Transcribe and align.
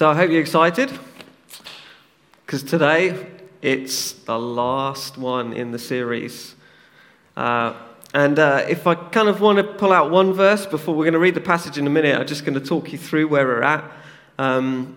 So 0.00 0.08
I 0.08 0.14
hope 0.14 0.30
you're 0.30 0.40
excited 0.40 0.90
because 2.46 2.62
today 2.62 3.26
it's 3.60 4.12
the 4.12 4.38
last 4.38 5.18
one 5.18 5.52
in 5.52 5.72
the 5.72 5.78
series. 5.78 6.54
Uh, 7.36 7.74
and 8.14 8.38
uh, 8.38 8.64
if 8.66 8.86
I 8.86 8.94
kind 8.94 9.28
of 9.28 9.42
want 9.42 9.58
to 9.58 9.64
pull 9.64 9.92
out 9.92 10.10
one 10.10 10.32
verse 10.32 10.64
before 10.64 10.94
we're 10.94 11.04
going 11.04 11.12
to 11.12 11.18
read 11.18 11.34
the 11.34 11.42
passage 11.42 11.76
in 11.76 11.86
a 11.86 11.90
minute, 11.90 12.18
I'm 12.18 12.26
just 12.26 12.46
going 12.46 12.58
to 12.58 12.64
talk 12.64 12.92
you 12.92 12.96
through 12.96 13.28
where 13.28 13.44
we're 13.44 13.62
at. 13.62 13.84
Um, 14.38 14.96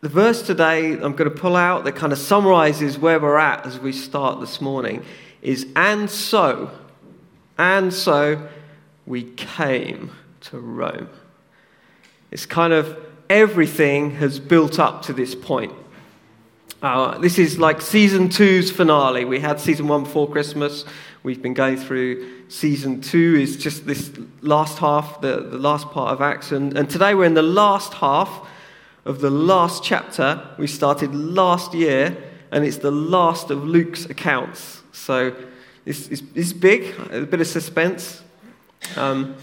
the 0.00 0.08
verse 0.08 0.42
today 0.42 0.92
I'm 0.92 1.16
going 1.16 1.28
to 1.28 1.36
pull 1.36 1.56
out 1.56 1.82
that 1.82 1.96
kind 1.96 2.12
of 2.12 2.18
summarizes 2.20 2.96
where 2.96 3.18
we're 3.18 3.38
at 3.38 3.66
as 3.66 3.80
we 3.80 3.90
start 3.90 4.38
this 4.38 4.60
morning 4.60 5.04
is 5.42 5.66
and 5.74 6.08
so, 6.08 6.70
and 7.58 7.92
so 7.92 8.46
we 9.06 9.24
came 9.24 10.12
to 10.42 10.60
Rome. 10.60 11.08
It's 12.30 12.46
kind 12.46 12.72
of 12.72 12.96
everything 13.28 14.12
has 14.12 14.38
built 14.38 14.78
up 14.78 15.02
to 15.02 15.12
this 15.12 15.34
point. 15.34 15.72
Uh, 16.82 17.16
this 17.18 17.38
is 17.38 17.58
like 17.58 17.80
season 17.80 18.28
two's 18.28 18.70
finale. 18.70 19.24
We 19.24 19.40
had 19.40 19.58
season 19.58 19.88
one 19.88 20.04
before 20.04 20.30
Christmas. 20.30 20.84
We've 21.22 21.40
been 21.40 21.54
going 21.54 21.78
through 21.78 22.50
season 22.50 23.00
two, 23.00 23.36
is 23.40 23.56
just 23.56 23.86
this 23.86 24.12
last 24.42 24.78
half, 24.78 25.22
the, 25.22 25.40
the 25.40 25.58
last 25.58 25.88
part 25.88 26.12
of 26.12 26.20
Acts. 26.20 26.52
And, 26.52 26.76
and 26.76 26.90
today 26.90 27.14
we're 27.14 27.24
in 27.24 27.34
the 27.34 27.42
last 27.42 27.94
half 27.94 28.46
of 29.06 29.22
the 29.22 29.30
last 29.30 29.82
chapter. 29.82 30.46
We 30.58 30.66
started 30.66 31.14
last 31.14 31.72
year, 31.72 32.22
and 32.50 32.64
it's 32.64 32.76
the 32.76 32.90
last 32.90 33.50
of 33.50 33.64
Luke's 33.64 34.04
accounts. 34.04 34.82
So 34.92 35.34
this 35.86 36.08
is 36.08 36.52
big, 36.52 36.94
a 37.10 37.22
bit 37.22 37.40
of 37.40 37.46
suspense. 37.46 38.22
Um, 38.96 39.36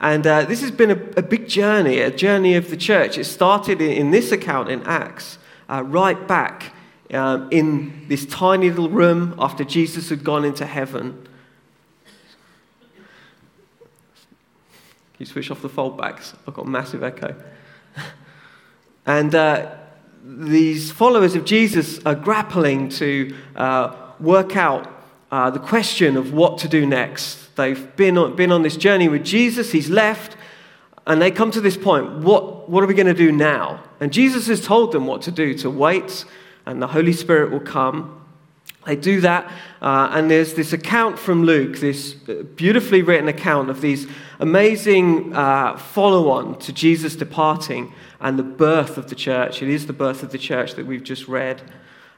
and 0.00 0.26
uh, 0.26 0.42
this 0.44 0.60
has 0.60 0.70
been 0.70 0.90
a, 0.90 1.18
a, 1.18 1.22
big 1.22 1.48
journey, 1.48 2.00
a 2.00 2.10
journey 2.10 2.54
of 2.54 2.70
the 2.70 2.76
church. 2.76 3.16
It 3.16 3.24
started 3.24 3.80
in, 3.80 3.90
in 3.92 4.10
this 4.10 4.30
account 4.30 4.68
in 4.68 4.82
Acts, 4.82 5.38
uh, 5.70 5.82
right 5.84 6.28
back 6.28 6.74
um, 7.12 7.48
in 7.50 8.06
this 8.08 8.26
tiny 8.26 8.68
little 8.68 8.90
room 8.90 9.34
after 9.38 9.64
Jesus 9.64 10.10
had 10.10 10.22
gone 10.22 10.44
into 10.44 10.66
heaven. 10.66 11.26
Can 15.14 15.24
you 15.24 15.26
switch 15.26 15.50
off 15.50 15.62
the 15.62 15.70
foldbacks? 15.70 16.34
I've 16.46 16.52
got 16.52 16.66
a 16.66 16.68
massive 16.68 17.02
echo. 17.02 17.34
and 19.06 19.34
uh, 19.34 19.74
these 20.22 20.90
followers 20.90 21.34
of 21.34 21.46
Jesus 21.46 22.04
are 22.04 22.14
grappling 22.14 22.90
to 22.90 23.34
uh, 23.54 23.96
work 24.20 24.56
out 24.56 24.95
uh, 25.30 25.50
the 25.50 25.58
question 25.58 26.16
of 26.16 26.32
what 26.32 26.58
to 26.58 26.68
do 26.68 26.86
next. 26.86 27.56
They've 27.56 27.94
been 27.96 28.16
on, 28.18 28.36
been 28.36 28.52
on 28.52 28.62
this 28.62 28.76
journey 28.76 29.08
with 29.08 29.24
Jesus, 29.24 29.72
he's 29.72 29.90
left, 29.90 30.36
and 31.06 31.20
they 31.22 31.30
come 31.30 31.50
to 31.52 31.60
this 31.60 31.76
point 31.76 32.18
what, 32.18 32.68
what 32.68 32.82
are 32.82 32.86
we 32.86 32.94
going 32.94 33.06
to 33.06 33.14
do 33.14 33.32
now? 33.32 33.82
And 34.00 34.12
Jesus 34.12 34.46
has 34.48 34.64
told 34.64 34.92
them 34.92 35.06
what 35.06 35.22
to 35.22 35.30
do 35.30 35.54
to 35.58 35.70
wait, 35.70 36.24
and 36.66 36.82
the 36.82 36.88
Holy 36.88 37.12
Spirit 37.12 37.50
will 37.50 37.60
come. 37.60 38.12
They 38.84 38.94
do 38.94 39.20
that, 39.22 39.50
uh, 39.82 40.10
and 40.12 40.30
there's 40.30 40.54
this 40.54 40.72
account 40.72 41.18
from 41.18 41.42
Luke, 41.42 41.78
this 41.78 42.12
beautifully 42.12 43.02
written 43.02 43.26
account 43.26 43.68
of 43.68 43.80
these 43.80 44.06
amazing 44.38 45.34
uh, 45.34 45.76
follow 45.76 46.30
on 46.30 46.58
to 46.60 46.72
Jesus 46.72 47.16
departing 47.16 47.92
and 48.20 48.38
the 48.38 48.44
birth 48.44 48.96
of 48.96 49.08
the 49.08 49.16
church. 49.16 49.60
It 49.60 49.68
is 49.68 49.86
the 49.86 49.92
birth 49.92 50.22
of 50.22 50.30
the 50.30 50.38
church 50.38 50.74
that 50.74 50.86
we've 50.86 51.02
just 51.02 51.26
read. 51.26 51.62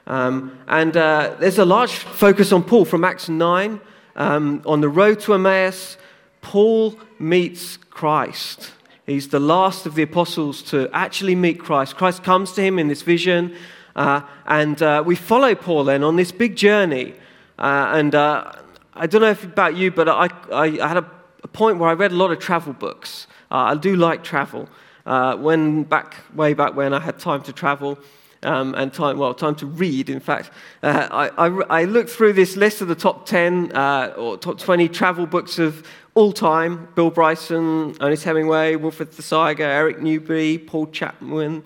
Um, 0.09 0.57
and 0.67 0.97
uh, 0.97 1.35
there's 1.39 1.59
a 1.59 1.65
large 1.65 1.91
focus 1.91 2.51
on 2.51 2.63
Paul 2.63 2.83
from 2.83 3.03
Acts 3.03 3.29
9 3.29 3.79
um, 4.15 4.61
on 4.65 4.81
the 4.81 4.89
road 4.89 5.19
to 5.21 5.35
Emmaus, 5.35 5.97
Paul 6.41 6.99
meets 7.19 7.77
Christ. 7.77 8.71
He's 9.05 9.29
the 9.29 9.39
last 9.39 9.85
of 9.85 9.93
the 9.93 10.01
apostles 10.01 10.63
to 10.63 10.89
actually 10.93 11.35
meet 11.35 11.59
Christ. 11.59 11.95
Christ 11.95 12.23
comes 12.23 12.53
to 12.53 12.61
him 12.61 12.79
in 12.79 12.87
this 12.87 13.03
vision, 13.03 13.55
uh, 13.95 14.21
and 14.47 14.81
uh, 14.81 15.03
we 15.05 15.15
follow 15.15 15.53
Paul 15.53 15.83
then 15.83 16.03
on 16.03 16.15
this 16.15 16.31
big 16.31 16.55
journey. 16.55 17.13
Uh, 17.59 17.91
and 17.93 18.15
uh, 18.15 18.51
I 18.95 19.05
don't 19.05 19.21
know 19.21 19.29
if 19.29 19.43
about 19.43 19.77
you, 19.77 19.91
but 19.91 20.09
I, 20.09 20.29
I, 20.51 20.79
I 20.81 20.87
had 20.87 20.97
a, 20.97 21.11
a, 21.43 21.47
point 21.47 21.77
where 21.77 21.89
I 21.89 21.93
read 21.93 22.11
a 22.11 22.15
lot 22.15 22.31
of 22.31 22.39
travel 22.39 22.73
books. 22.73 23.27
Uh, 23.51 23.57
I 23.57 23.75
do 23.75 23.95
like 23.95 24.23
travel. 24.23 24.67
When 25.05 25.83
back 25.83 26.17
way 26.33 26.53
back 26.53 26.75
when 26.75 26.93
I 26.93 26.99
had 26.99 27.19
time 27.19 27.41
to 27.43 27.53
travel, 27.53 27.99
um, 28.43 28.73
and 28.75 28.93
time, 28.93 29.17
well, 29.17 29.33
time 29.33 29.55
to 29.55 29.65
read, 29.65 30.09
in 30.09 30.19
fact. 30.19 30.51
Uh, 30.81 31.07
I, 31.11 31.47
I, 31.47 31.81
I, 31.81 31.83
looked 31.83 32.09
through 32.09 32.33
this 32.33 32.55
list 32.55 32.81
of 32.81 32.87
the 32.87 32.95
top 32.95 33.25
10 33.25 33.75
uh, 33.75 34.13
or 34.17 34.37
top 34.37 34.59
20 34.59 34.87
travel 34.89 35.25
books 35.25 35.59
of 35.59 35.85
all 36.15 36.31
time 36.31 36.87
Bill 36.95 37.09
Bryson, 37.09 37.95
Ernest 38.01 38.23
Hemingway, 38.23 38.75
Wilfred 38.75 39.11
Thesiger, 39.11 39.61
Eric 39.61 40.01
Newby, 40.01 40.57
Paul 40.57 40.87
Chapman. 40.87 41.63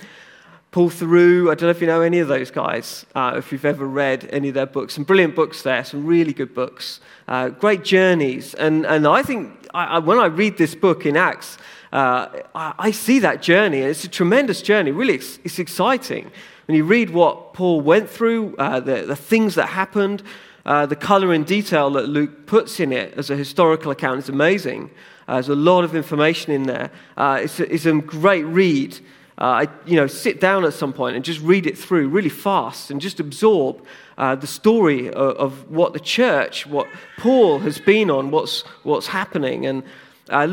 Paul 0.71 0.89
Theroux, 0.89 1.51
I 1.51 1.53
don't 1.53 1.61
know 1.61 1.69
if 1.69 1.81
you 1.81 1.85
know 1.85 2.01
any 2.01 2.17
of 2.17 2.27
those 2.27 2.49
guys, 2.49 3.05
uh, 3.13 3.33
if 3.37 3.51
you've 3.51 3.63
ever 3.63 3.85
read 3.85 4.27
any 4.31 4.47
of 4.47 4.55
their 4.55 4.65
books. 4.65 4.95
Some 4.95 5.03
brilliant 5.03 5.35
books 5.35 5.61
there, 5.61 5.83
some 5.83 6.03
really 6.03 6.33
good 6.33 6.55
books, 6.55 6.99
uh, 7.27 7.49
great 7.49 7.83
journeys. 7.83 8.55
And, 8.55 8.83
and 8.87 9.05
I 9.05 9.21
think 9.21 9.67
I, 9.75 9.99
when 9.99 10.17
I 10.17 10.25
read 10.25 10.57
this 10.57 10.73
book 10.73 11.05
in 11.05 11.15
Acts, 11.15 11.59
uh, 11.91 12.27
I, 12.55 12.73
I, 12.79 12.89
see 12.91 13.19
that 13.19 13.43
journey. 13.43 13.81
and 13.81 13.89
It's 13.91 14.03
a 14.03 14.07
tremendous 14.07 14.63
journey. 14.63 14.89
Really, 14.89 15.13
it's, 15.13 15.37
it's 15.43 15.59
exciting. 15.59 16.31
When 16.65 16.77
you 16.77 16.85
read 16.85 17.09
what 17.09 17.53
Paul 17.53 17.81
went 17.81 18.09
through, 18.09 18.55
uh, 18.57 18.79
the, 18.79 19.01
the 19.01 19.15
things 19.15 19.55
that 19.55 19.67
happened, 19.67 20.23
uh, 20.65 20.85
the 20.85 20.95
color 20.95 21.33
and 21.33 21.45
detail 21.45 21.89
that 21.91 22.07
Luke 22.07 22.45
puts 22.45 22.79
in 22.79 22.93
it 22.93 23.13
as 23.15 23.29
a 23.29 23.35
historical 23.35 23.91
account 23.91 24.19
is 24.19 24.29
amazing. 24.29 24.89
Uh, 25.27 25.33
there's 25.33 25.49
a 25.49 25.55
lot 25.55 25.83
of 25.83 25.93
information 25.93 26.53
in 26.53 26.63
there. 26.63 26.89
Uh, 27.17 27.39
it's, 27.41 27.59
a, 27.59 27.73
it's 27.73 27.85
a 27.85 27.93
great 27.93 28.43
read. 28.43 28.97
Uh, 29.37 29.65
I, 29.65 29.67
you 29.85 29.97
know, 29.97 30.07
sit 30.07 30.39
down 30.39 30.63
at 30.63 30.73
some 30.73 30.93
point 30.93 31.17
and 31.17 31.25
just 31.25 31.41
read 31.41 31.67
it 31.67 31.77
through 31.77 32.07
really 32.07 32.29
fast 32.29 32.91
and 32.91 33.01
just 33.01 33.19
absorb 33.19 33.83
uh, 34.17 34.35
the 34.35 34.47
story 34.47 35.09
of, 35.09 35.35
of, 35.35 35.69
what 35.69 35.91
the 35.91 35.99
church, 35.99 36.65
what 36.65 36.87
Paul 37.17 37.59
has 37.59 37.79
been 37.79 38.09
on, 38.09 38.31
what's, 38.31 38.61
what's 38.83 39.07
happening. 39.07 39.65
And 39.65 39.83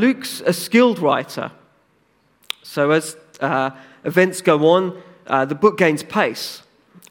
Luke's 0.01 0.41
a 0.41 0.53
skilled 0.53 0.99
writer. 0.99 1.53
So 2.63 2.91
as 2.91 3.17
events 4.05 4.41
go 4.41 4.67
on, 4.71 5.01
uh, 5.31 5.45
the 5.45 5.55
book 5.55 5.79
gains 5.79 6.03
pace. 6.03 6.63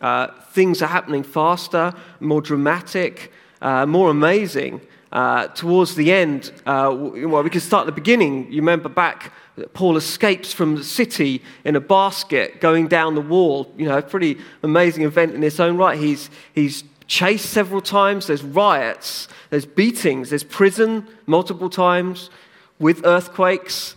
Uh, 0.02 0.28
things 0.52 0.82
are 0.82 0.88
happening 0.88 1.24
faster, 1.24 1.94
more 2.20 2.42
dramatic, 2.42 3.32
uh, 3.62 3.86
more 3.86 4.10
amazing. 4.10 4.82
Uh, 5.12 5.48
towards 5.48 5.96
the 5.96 6.12
end, 6.12 6.52
uh, 6.68 6.94
well, 6.96 7.42
we 7.42 7.50
can 7.50 7.62
start 7.62 7.82
at 7.82 7.86
the 7.88 8.02
beginning. 8.02 8.46
You 8.52 8.62
remember 8.62 8.90
back, 8.90 9.34
Paul 9.74 9.98
escapes 9.98 10.54
from 10.54 10.76
the 10.76 10.84
city 10.84 11.42
in 11.64 11.76
a 11.76 11.80
basket 11.80 12.62
going 12.62 12.88
down 12.88 13.16
the 13.16 13.22
wall. 13.22 13.74
You 13.76 13.88
know, 13.88 13.98
a 13.98 14.02
pretty 14.02 14.38
amazing 14.62 15.04
event 15.04 15.34
in 15.34 15.44
its 15.44 15.60
own 15.60 15.78
right. 15.78 15.98
He's, 15.98 16.30
he's 16.54 16.84
chased 17.08 17.50
several 17.50 17.82
times, 17.82 18.28
there's 18.28 18.44
riots, 18.44 19.28
there's 19.50 19.66
beatings, 19.66 20.30
there's 20.30 20.44
prison 20.44 21.08
multiple 21.26 21.70
times 21.70 22.30
with 22.78 23.06
earthquakes. 23.06 23.96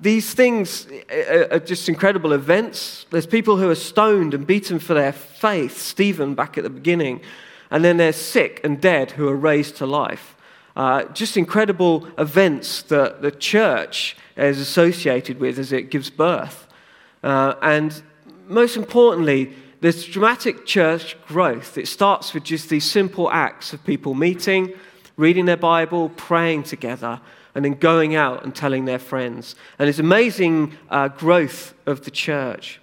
Uh, 0.00 0.02
these 0.02 0.34
things 0.34 0.86
are 1.50 1.60
just 1.60 1.88
incredible 1.88 2.32
events. 2.32 3.06
There's 3.10 3.26
people 3.26 3.56
who 3.56 3.70
are 3.70 3.74
stoned 3.74 4.34
and 4.34 4.46
beaten 4.46 4.78
for 4.78 4.94
their 4.94 5.12
faith, 5.12 5.78
Stephen 5.78 6.34
back 6.34 6.58
at 6.58 6.64
the 6.64 6.70
beginning. 6.70 7.20
And 7.70 7.84
then 7.84 7.98
there's 7.98 8.16
sick 8.16 8.60
and 8.64 8.80
dead 8.80 9.12
who 9.12 9.28
are 9.28 9.36
raised 9.36 9.76
to 9.76 9.86
life. 9.86 10.34
Uh, 10.76 11.04
just 11.14 11.36
incredible 11.36 12.06
events 12.18 12.82
that 12.82 13.22
the 13.22 13.30
church 13.30 14.16
is 14.36 14.58
associated 14.58 15.40
with 15.40 15.58
as 15.58 15.72
it 15.72 15.90
gives 15.90 16.10
birth. 16.10 16.66
Uh, 17.22 17.54
and 17.62 18.02
most 18.48 18.76
importantly, 18.76 19.52
there's 19.80 20.06
dramatic 20.06 20.66
church 20.66 21.16
growth. 21.26 21.76
It 21.78 21.88
starts 21.88 22.34
with 22.34 22.44
just 22.44 22.68
these 22.68 22.90
simple 22.90 23.30
acts 23.30 23.72
of 23.72 23.84
people 23.84 24.14
meeting, 24.14 24.72
reading 25.16 25.46
their 25.46 25.56
Bible, 25.56 26.08
praying 26.10 26.64
together, 26.64 27.20
and 27.54 27.64
then 27.64 27.74
going 27.74 28.14
out 28.14 28.44
and 28.44 28.54
telling 28.54 28.84
their 28.84 28.98
friends. 28.98 29.54
And 29.78 29.88
it's 29.88 29.98
amazing 29.98 30.76
uh, 30.88 31.08
growth 31.08 31.74
of 31.86 32.04
the 32.04 32.10
church. 32.10 32.80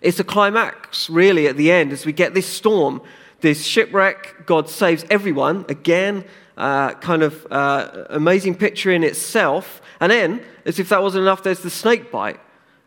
It's 0.00 0.20
a 0.20 0.24
climax, 0.24 1.08
really, 1.08 1.46
at 1.46 1.56
the 1.56 1.72
end, 1.72 1.92
as 1.92 2.04
we 2.04 2.12
get 2.12 2.34
this 2.34 2.46
storm, 2.46 3.00
this 3.40 3.64
shipwreck. 3.64 4.46
God 4.46 4.68
saves 4.68 5.04
everyone. 5.10 5.64
Again, 5.68 6.24
uh, 6.56 6.92
kind 6.94 7.22
of 7.22 7.46
uh, 7.50 8.04
amazing 8.10 8.54
picture 8.56 8.90
in 8.90 9.02
itself. 9.02 9.80
And 10.00 10.12
then, 10.12 10.42
as 10.64 10.78
if 10.78 10.90
that 10.90 11.02
wasn't 11.02 11.22
enough, 11.22 11.42
there's 11.42 11.60
the 11.60 11.70
snake 11.70 12.12
bite. 12.12 12.40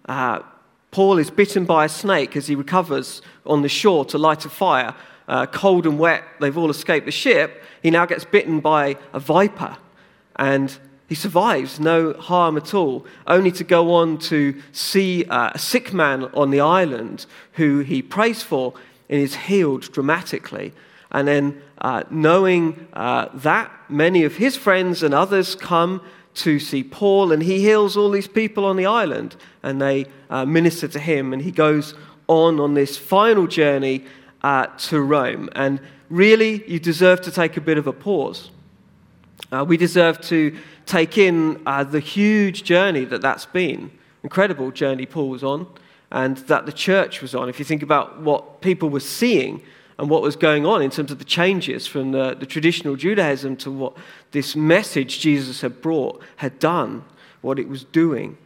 Uh, 0.07 0.39
Paul 0.91 1.17
is 1.17 1.29
bitten 1.29 1.65
by 1.65 1.85
a 1.85 1.89
snake 1.89 2.35
as 2.35 2.47
he 2.47 2.55
recovers 2.55 3.21
on 3.45 3.61
the 3.61 3.69
shore 3.69 4.05
to 4.05 4.17
light 4.17 4.45
a 4.45 4.49
fire. 4.49 4.95
Uh, 5.27 5.45
cold 5.45 5.85
and 5.85 5.99
wet, 5.99 6.23
they've 6.39 6.57
all 6.57 6.71
escaped 6.71 7.05
the 7.05 7.11
ship. 7.11 7.63
He 7.83 7.91
now 7.91 8.05
gets 8.05 8.25
bitten 8.25 8.59
by 8.59 8.97
a 9.13 9.19
viper 9.19 9.77
and 10.39 10.75
he 11.09 11.15
survives, 11.15 11.79
no 11.79 12.13
harm 12.13 12.55
at 12.55 12.73
all, 12.73 13.05
only 13.27 13.51
to 13.51 13.63
go 13.63 13.93
on 13.93 14.17
to 14.19 14.59
see 14.71 15.25
uh, 15.25 15.51
a 15.53 15.59
sick 15.59 15.93
man 15.93 16.23
on 16.33 16.49
the 16.49 16.61
island 16.61 17.25
who 17.53 17.79
he 17.79 18.01
prays 18.01 18.41
for 18.41 18.73
and 19.09 19.19
is 19.19 19.35
healed 19.35 19.91
dramatically. 19.91 20.71
And 21.11 21.27
then, 21.27 21.61
uh, 21.79 22.03
knowing 22.09 22.87
uh, 22.93 23.27
that, 23.33 23.71
many 23.89 24.23
of 24.23 24.37
his 24.37 24.55
friends 24.55 25.03
and 25.03 25.13
others 25.13 25.55
come 25.55 26.01
to 26.35 26.59
see 26.59 26.83
Paul, 26.83 27.31
and 27.31 27.43
he 27.43 27.59
heals 27.59 27.97
all 27.97 28.11
these 28.11 28.27
people 28.27 28.63
on 28.63 28.77
the 28.77 28.85
island, 28.85 29.35
and 29.61 29.81
they 29.81 30.05
uh, 30.29 30.45
minister 30.45 30.87
to 30.87 30.99
him, 30.99 31.33
and 31.33 31.41
he 31.41 31.51
goes 31.51 31.95
on 32.27 32.59
on 32.59 32.75
this 32.75 32.97
final 32.97 33.47
journey 33.47 34.05
uh, 34.43 34.67
to 34.67 35.01
Rome. 35.01 35.49
And 35.53 35.81
really, 36.09 36.63
you 36.71 36.79
deserve 36.79 37.21
to 37.21 37.31
take 37.31 37.57
a 37.57 37.61
bit 37.61 37.77
of 37.77 37.87
a 37.87 37.93
pause. 37.93 38.51
Uh, 39.51 39.65
we 39.67 39.77
deserve 39.77 40.21
to 40.21 40.55
take 40.85 41.17
in 41.17 41.61
uh, 41.65 41.83
the 41.83 41.99
huge 41.99 42.63
journey 42.63 43.05
that 43.05 43.21
that's 43.21 43.45
been. 43.45 43.91
Incredible 44.23 44.71
journey 44.71 45.05
Paul 45.05 45.29
was 45.29 45.43
on, 45.43 45.67
and 46.11 46.37
that 46.37 46.65
the 46.65 46.71
church 46.71 47.21
was 47.21 47.33
on. 47.33 47.49
If 47.49 47.59
you 47.59 47.65
think 47.65 47.83
about 47.83 48.21
what 48.21 48.61
people 48.61 48.89
were 48.89 48.99
seeing 48.99 49.61
and 49.97 50.09
what 50.09 50.21
was 50.21 50.35
going 50.35 50.65
on 50.65 50.81
in 50.81 50.89
terms 50.89 51.11
of 51.11 51.19
the 51.19 51.25
changes 51.25 51.85
from 51.85 52.11
the, 52.11 52.33
the 52.33 52.45
traditional 52.45 52.95
Judaism 52.95 53.55
to 53.57 53.71
what 53.71 53.97
this 54.31 54.55
message 54.55 55.19
Jesus 55.19 55.61
had 55.61 55.81
brought 55.81 56.21
had 56.37 56.57
done, 56.59 57.03
what 57.41 57.59
it 57.59 57.67
was 57.67 57.83
doing. 57.83 58.37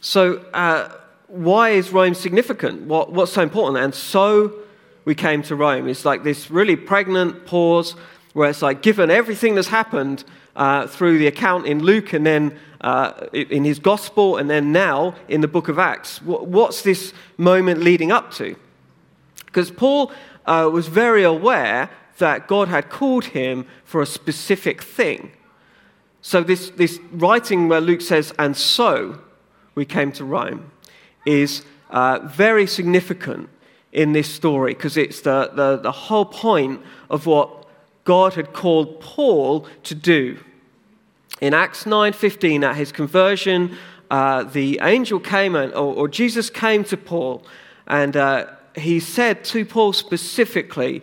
So, 0.00 0.44
uh, 0.52 0.90
why 1.28 1.70
is 1.70 1.90
Rome 1.90 2.14
significant? 2.14 2.82
What, 2.82 3.12
what's 3.12 3.32
so 3.32 3.42
important? 3.42 3.82
And 3.82 3.94
so 3.94 4.52
we 5.04 5.14
came 5.14 5.42
to 5.44 5.56
Rome. 5.56 5.88
It's 5.88 6.04
like 6.04 6.24
this 6.24 6.50
really 6.50 6.76
pregnant 6.76 7.46
pause 7.46 7.94
where 8.32 8.48
it's 8.48 8.62
like, 8.62 8.82
given 8.82 9.10
everything 9.10 9.54
that's 9.54 9.68
happened 9.68 10.24
uh, 10.56 10.86
through 10.86 11.18
the 11.18 11.26
account 11.26 11.66
in 11.66 11.82
Luke 11.82 12.12
and 12.12 12.26
then 12.26 12.58
uh, 12.80 13.12
in 13.32 13.64
his 13.64 13.78
gospel 13.78 14.36
and 14.36 14.50
then 14.50 14.72
now 14.72 15.14
in 15.28 15.40
the 15.40 15.48
book 15.48 15.68
of 15.68 15.78
Acts, 15.78 16.20
what's 16.22 16.82
this 16.82 17.12
moment 17.36 17.80
leading 17.82 18.10
up 18.10 18.32
to? 18.32 18.56
Because 19.46 19.70
Paul 19.70 20.12
uh, 20.46 20.68
was 20.72 20.88
very 20.88 21.22
aware 21.22 21.90
that 22.18 22.48
God 22.48 22.68
had 22.68 22.88
called 22.88 23.26
him 23.26 23.66
for 23.84 24.00
a 24.00 24.06
specific 24.06 24.82
thing. 24.82 25.32
So, 26.20 26.42
this, 26.42 26.70
this 26.70 27.00
writing 27.10 27.68
where 27.68 27.80
Luke 27.80 28.00
says, 28.00 28.32
and 28.38 28.56
so 28.56 29.20
we 29.74 29.84
came 29.84 30.12
to 30.12 30.24
Rome, 30.24 30.70
is 31.26 31.64
uh, 31.90 32.20
very 32.22 32.66
significant 32.66 33.48
in 33.92 34.12
this 34.12 34.32
story 34.32 34.72
because 34.74 34.96
it's 34.96 35.20
the, 35.20 35.50
the, 35.54 35.76
the 35.78 35.92
whole 35.92 36.24
point 36.24 36.80
of 37.10 37.26
what 37.26 37.61
God 38.04 38.34
had 38.34 38.52
called 38.52 39.00
Paul 39.00 39.66
to 39.84 39.94
do. 39.94 40.38
In 41.40 41.54
Acts 41.54 41.84
9:15, 41.84 42.64
at 42.64 42.76
his 42.76 42.92
conversion, 42.92 43.76
uh, 44.10 44.44
the 44.44 44.78
angel 44.82 45.18
came, 45.18 45.54
and, 45.54 45.72
or, 45.72 45.94
or, 45.94 46.08
Jesus 46.08 46.50
came 46.50 46.84
to 46.84 46.96
Paul, 46.96 47.42
and 47.86 48.16
uh, 48.16 48.46
he 48.76 49.00
said 49.00 49.44
to 49.46 49.64
Paul 49.64 49.92
specifically, 49.92 51.02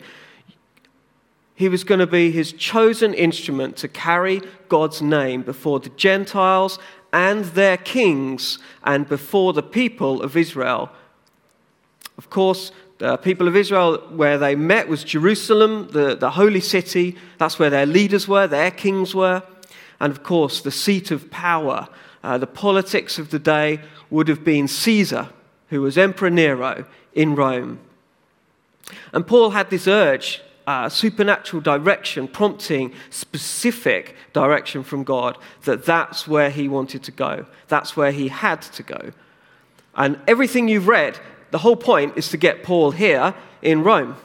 he 1.55 1.67
was 1.67 1.83
going 1.83 1.99
to 1.99 2.07
be 2.07 2.31
his 2.31 2.53
chosen 2.53 3.13
instrument 3.13 3.75
to 3.77 3.87
carry 3.87 4.41
God's 4.69 5.01
name 5.01 5.41
before 5.41 5.79
the 5.79 5.89
Gentiles 5.89 6.79
and 7.11 7.45
their 7.45 7.75
kings 7.75 8.59
and 8.83 9.09
before 9.09 9.51
the 9.51 9.63
people 9.63 10.21
of 10.21 10.37
Israel. 10.37 10.89
Of 12.17 12.29
course, 12.29 12.71
the 12.99 13.17
people 13.17 13.47
of 13.47 13.55
Israel, 13.55 13.97
where 14.09 14.37
they 14.37 14.55
met, 14.55 14.87
was 14.87 15.03
Jerusalem, 15.03 15.87
the, 15.91 16.15
the 16.15 16.31
holy 16.31 16.59
city. 16.59 17.15
That's 17.37 17.57
where 17.57 17.69
their 17.69 17.85
leaders 17.85 18.27
were, 18.27 18.45
their 18.45 18.71
kings 18.71 19.15
were. 19.15 19.41
And 19.99 20.11
of 20.11 20.21
course, 20.21 20.61
the 20.61 20.71
seat 20.71 21.09
of 21.09 21.31
power, 21.31 21.87
uh, 22.23 22.37
the 22.37 22.47
politics 22.47 23.17
of 23.17 23.31
the 23.31 23.39
day 23.39 23.79
would 24.09 24.27
have 24.27 24.43
been 24.43 24.67
Caesar, 24.67 25.29
who 25.69 25.81
was 25.81 25.97
Emperor 25.97 26.29
Nero 26.29 26.85
in 27.13 27.35
Rome. 27.35 27.79
And 29.13 29.25
Paul 29.25 29.51
had 29.51 29.69
this 29.69 29.87
urge, 29.87 30.41
uh, 30.67 30.89
supernatural 30.89 31.61
direction, 31.61 32.27
prompting 32.27 32.93
specific 33.09 34.15
direction 34.33 34.83
from 34.83 35.03
God, 35.05 35.37
that 35.63 35.85
that's 35.85 36.27
where 36.27 36.49
he 36.49 36.67
wanted 36.67 37.03
to 37.03 37.11
go. 37.11 37.45
That's 37.69 37.95
where 37.95 38.11
he 38.11 38.27
had 38.27 38.61
to 38.63 38.83
go. 38.83 39.11
And 39.95 40.19
everything 40.27 40.67
you've 40.67 40.87
read, 40.87 41.17
the 41.51 41.59
whole 41.59 41.75
point 41.75 42.17
is 42.17 42.29
to 42.29 42.37
get 42.37 42.63
Paul 42.63 42.91
here 42.91 43.33
in 43.61 43.83
Rome. 43.83 44.15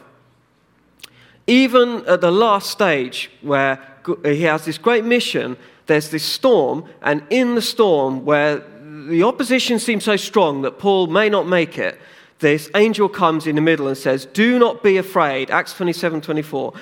Even 1.47 2.07
at 2.07 2.21
the 2.21 2.31
last 2.31 2.71
stage 2.71 3.31
where 3.43 3.81
he 4.25 4.43
has 4.43 4.65
this 4.65 4.79
great 4.79 5.05
mission, 5.05 5.57
there's 5.87 6.11
this 6.11 6.25
storm, 6.25 6.85
and 7.03 7.23
in 7.31 7.55
the 7.55 7.63
storm, 7.63 8.25
where 8.25 8.65
the 9.09 9.23
opposition 9.23 9.79
seems 9.79 10.05
so 10.05 10.17
strong 10.17 10.63
that 10.63 10.79
Paul 10.79 11.07
may 11.09 11.29
not 11.29 11.47
make 11.47 11.79
it, 11.79 11.99
this 12.39 12.71
angel 12.75 13.09
comes 13.09 13.47
in 13.47 13.57
the 13.57 13.63
middle 13.63 13.89
and 13.89 13.97
says, 13.97 14.27
Do 14.27 14.59
not 14.59 14.83
be 14.83 14.97
afraid. 14.97 15.51
Acts 15.51 15.75
27 15.75 16.21
24. 16.21 16.73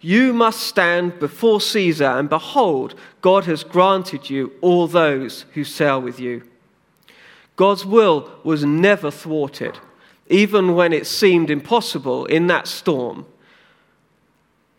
You 0.00 0.32
must 0.32 0.60
stand 0.60 1.18
before 1.18 1.60
Caesar, 1.60 2.04
and 2.04 2.28
behold, 2.28 2.94
God 3.20 3.44
has 3.46 3.64
granted 3.64 4.30
you 4.30 4.52
all 4.60 4.86
those 4.86 5.44
who 5.54 5.64
sail 5.64 6.00
with 6.00 6.20
you. 6.20 6.44
God's 7.56 7.84
will 7.84 8.30
was 8.44 8.64
never 8.64 9.10
thwarted, 9.10 9.78
even 10.28 10.74
when 10.74 10.92
it 10.92 11.06
seemed 11.06 11.50
impossible 11.50 12.26
in 12.26 12.46
that 12.48 12.66
storm. 12.66 13.26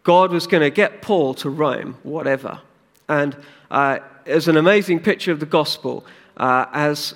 God 0.04 0.32
was 0.32 0.48
going 0.48 0.64
to 0.64 0.70
get 0.70 1.02
Paul 1.02 1.34
to 1.36 1.50
Rome, 1.50 1.98
whatever. 2.04 2.62
And 3.08 3.36
uh, 3.70 4.00
there's 4.26 4.48
an 4.48 4.58
amazing 4.58 5.02
picture 5.02 5.32
of 5.32 5.40
the 5.40 5.46
gospel 5.46 6.06
uh, 6.38 6.66
as 6.74 7.16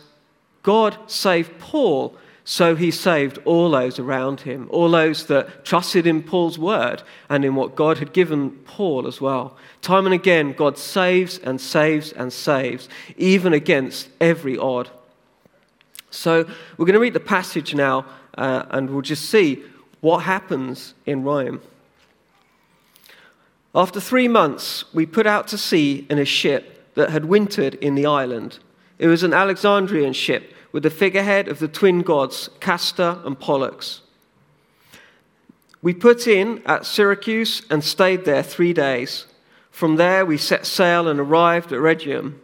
God 0.64 0.98
saved 1.10 1.60
Paul 1.60 2.18
so 2.46 2.76
he 2.76 2.92
saved 2.92 3.40
all 3.46 3.72
those 3.72 4.00
around 4.00 4.42
him, 4.42 4.68
all 4.70 4.90
those 4.90 5.28
that 5.28 5.64
trusted 5.64 6.06
in 6.06 6.22
Paul's 6.22 6.60
word 6.60 7.02
and 7.30 7.46
in 7.46 7.56
what 7.56 7.76
God 7.76 8.00
had 8.00 8.12
given 8.12 8.52
Paul 8.66 9.08
as 9.08 9.22
well. 9.22 9.56
Time 9.82 10.06
and 10.06 10.14
again, 10.14 10.52
God 10.52 10.78
saves 10.78 11.38
and 11.40 11.60
saves 11.62 12.12
and 12.12 12.34
saves, 12.34 12.90
even 13.18 13.54
against 13.54 14.10
every 14.20 14.58
odd. 14.58 14.90
So 16.10 16.44
we're 16.78 16.86
going 16.86 16.94
to 16.94 17.00
read 17.00 17.14
the 17.14 17.22
passage 17.22 17.74
now 17.74 18.06
uh, 18.38 18.66
and 18.70 18.90
we'll 18.90 19.02
just 19.02 19.30
see 19.30 19.64
what 20.02 20.20
happens 20.20 20.94
in 21.06 21.24
Rome. 21.24 21.62
After 23.76 24.00
three 24.00 24.28
months, 24.28 24.86
we 24.94 25.06
put 25.06 25.26
out 25.26 25.48
to 25.48 25.58
sea 25.58 26.06
in 26.10 26.20
a 26.20 26.26
ship 26.26 26.94
that 26.96 27.10
had 27.10 27.26
wintered 27.26 27.76
in 27.76 27.96
the 27.96 28.06
island. 28.06 28.60
It 29.00 29.08
was 29.08 29.24
an 29.24 29.34
Alexandrian 29.34 30.14
ship 30.14 30.54
with 30.72 30.84
the 30.84 30.90
figurehead 30.90 31.48
of 31.48 31.60
the 31.60 31.68
twin 31.68 32.02
gods, 32.02 32.50
Castor 32.60 33.20
and 33.26 33.40
Pollux. 33.40 34.02
We 35.82 35.94
put 35.94 36.28
in 36.28 36.62
at 36.66 36.86
Syracuse 36.86 37.62
and 37.70 37.84
stayed 37.84 38.26
there 38.26 38.44
three 38.44 38.74
days. 38.74 39.26
From 39.72 39.96
there, 39.96 40.26
we 40.26 40.38
set 40.38 40.66
sail 40.66 41.08
and 41.08 41.20
arrived 41.20 41.74
at 41.74 41.80
Rhegium. 41.80 42.40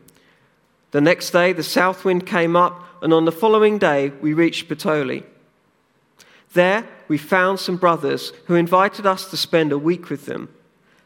The 0.91 1.01
next 1.01 1.29
day, 1.31 1.53
the 1.53 1.63
south 1.63 2.03
wind 2.03 2.25
came 2.25 2.55
up, 2.55 2.83
and 3.01 3.13
on 3.13 3.25
the 3.25 3.31
following 3.31 3.77
day, 3.77 4.09
we 4.21 4.33
reached 4.33 4.67
Puteoli. 4.67 5.23
There, 6.53 6.87
we 7.07 7.17
found 7.17 7.59
some 7.59 7.77
brothers 7.77 8.33
who 8.45 8.55
invited 8.55 9.05
us 9.05 9.29
to 9.29 9.37
spend 9.37 9.71
a 9.71 9.77
week 9.77 10.09
with 10.09 10.25
them, 10.25 10.49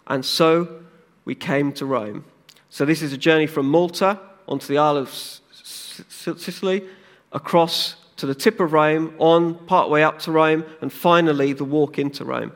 and 0.07 0.23
so 0.23 0.83
we 1.25 1.35
came 1.35 1.73
to 1.73 1.85
Rome. 1.85 2.25
So, 2.69 2.85
this 2.85 3.01
is 3.01 3.13
a 3.13 3.17
journey 3.17 3.47
from 3.47 3.69
Malta 3.69 4.19
onto 4.47 4.67
the 4.67 4.77
Isle 4.77 4.97
of 4.97 5.09
Sicily 5.09 6.83
across 7.31 7.95
to 8.17 8.25
the 8.25 8.35
tip 8.35 8.59
of 8.59 8.73
Rome, 8.73 9.13
on 9.17 9.55
partway 9.65 10.01
up 10.01 10.19
to 10.19 10.31
Rome, 10.31 10.63
and 10.81 10.93
finally 10.93 11.51
the 11.51 11.65
walk 11.65 11.97
into 11.97 12.23
Rome. 12.23 12.53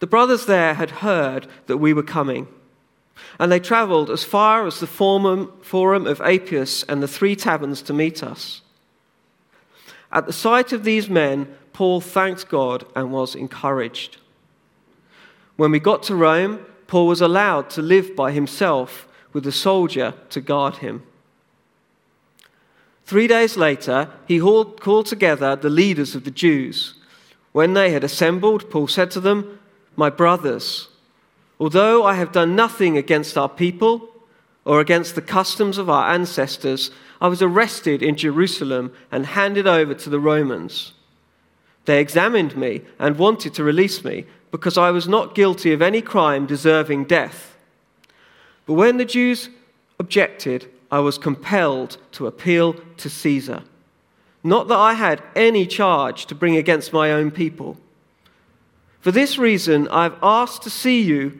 The 0.00 0.06
brothers 0.06 0.46
there 0.46 0.74
had 0.74 0.90
heard 0.90 1.46
that 1.66 1.78
we 1.78 1.94
were 1.94 2.02
coming, 2.02 2.48
and 3.38 3.50
they 3.50 3.60
travelled 3.60 4.10
as 4.10 4.24
far 4.24 4.66
as 4.66 4.80
the 4.80 4.86
forum, 4.86 5.52
forum 5.62 6.06
of 6.06 6.20
Appius 6.20 6.82
and 6.82 7.02
the 7.02 7.08
three 7.08 7.34
taverns 7.34 7.80
to 7.82 7.94
meet 7.94 8.22
us. 8.22 8.60
At 10.16 10.24
the 10.24 10.32
sight 10.32 10.72
of 10.72 10.82
these 10.82 11.10
men, 11.10 11.54
Paul 11.74 12.00
thanked 12.00 12.48
God 12.48 12.86
and 12.96 13.12
was 13.12 13.34
encouraged. 13.34 14.16
When 15.56 15.70
we 15.70 15.78
got 15.78 16.02
to 16.04 16.14
Rome, 16.14 16.64
Paul 16.86 17.06
was 17.06 17.20
allowed 17.20 17.68
to 17.70 17.82
live 17.82 18.16
by 18.16 18.32
himself 18.32 19.06
with 19.34 19.46
a 19.46 19.52
soldier 19.52 20.14
to 20.30 20.40
guard 20.40 20.76
him. 20.76 21.02
Three 23.04 23.26
days 23.26 23.58
later, 23.58 24.08
he 24.26 24.40
called 24.40 25.04
together 25.04 25.54
the 25.54 25.68
leaders 25.68 26.14
of 26.14 26.24
the 26.24 26.30
Jews. 26.30 26.94
When 27.52 27.74
they 27.74 27.90
had 27.90 28.02
assembled, 28.02 28.70
Paul 28.70 28.88
said 28.88 29.10
to 29.10 29.20
them, 29.20 29.58
My 29.96 30.08
brothers, 30.08 30.88
although 31.60 32.06
I 32.06 32.14
have 32.14 32.32
done 32.32 32.56
nothing 32.56 32.96
against 32.96 33.36
our 33.36 33.50
people 33.50 34.08
or 34.66 34.80
against 34.80 35.14
the 35.14 35.22
customs 35.22 35.78
of 35.78 35.88
our 35.88 36.10
ancestors, 36.10 36.90
I 37.20 37.28
was 37.28 37.40
arrested 37.40 38.02
in 38.02 38.16
Jerusalem 38.16 38.92
and 39.12 39.24
handed 39.24 39.66
over 39.66 39.94
to 39.94 40.10
the 40.10 40.18
Romans. 40.18 40.92
They 41.84 42.00
examined 42.00 42.56
me 42.56 42.82
and 42.98 43.16
wanted 43.16 43.54
to 43.54 43.64
release 43.64 44.04
me 44.04 44.26
because 44.50 44.76
I 44.76 44.90
was 44.90 45.06
not 45.06 45.36
guilty 45.36 45.72
of 45.72 45.80
any 45.80 46.02
crime 46.02 46.46
deserving 46.46 47.04
death. 47.04 47.56
But 48.66 48.74
when 48.74 48.96
the 48.96 49.04
Jews 49.04 49.48
objected, 50.00 50.68
I 50.90 50.98
was 50.98 51.16
compelled 51.16 51.98
to 52.12 52.26
appeal 52.26 52.74
to 52.96 53.08
Caesar. 53.08 53.62
Not 54.42 54.66
that 54.66 54.78
I 54.78 54.94
had 54.94 55.22
any 55.36 55.64
charge 55.64 56.26
to 56.26 56.34
bring 56.34 56.56
against 56.56 56.92
my 56.92 57.12
own 57.12 57.30
people. 57.30 57.76
For 59.00 59.12
this 59.12 59.38
reason, 59.38 59.86
I've 59.88 60.16
asked 60.24 60.62
to 60.62 60.70
see 60.70 61.02
you 61.02 61.38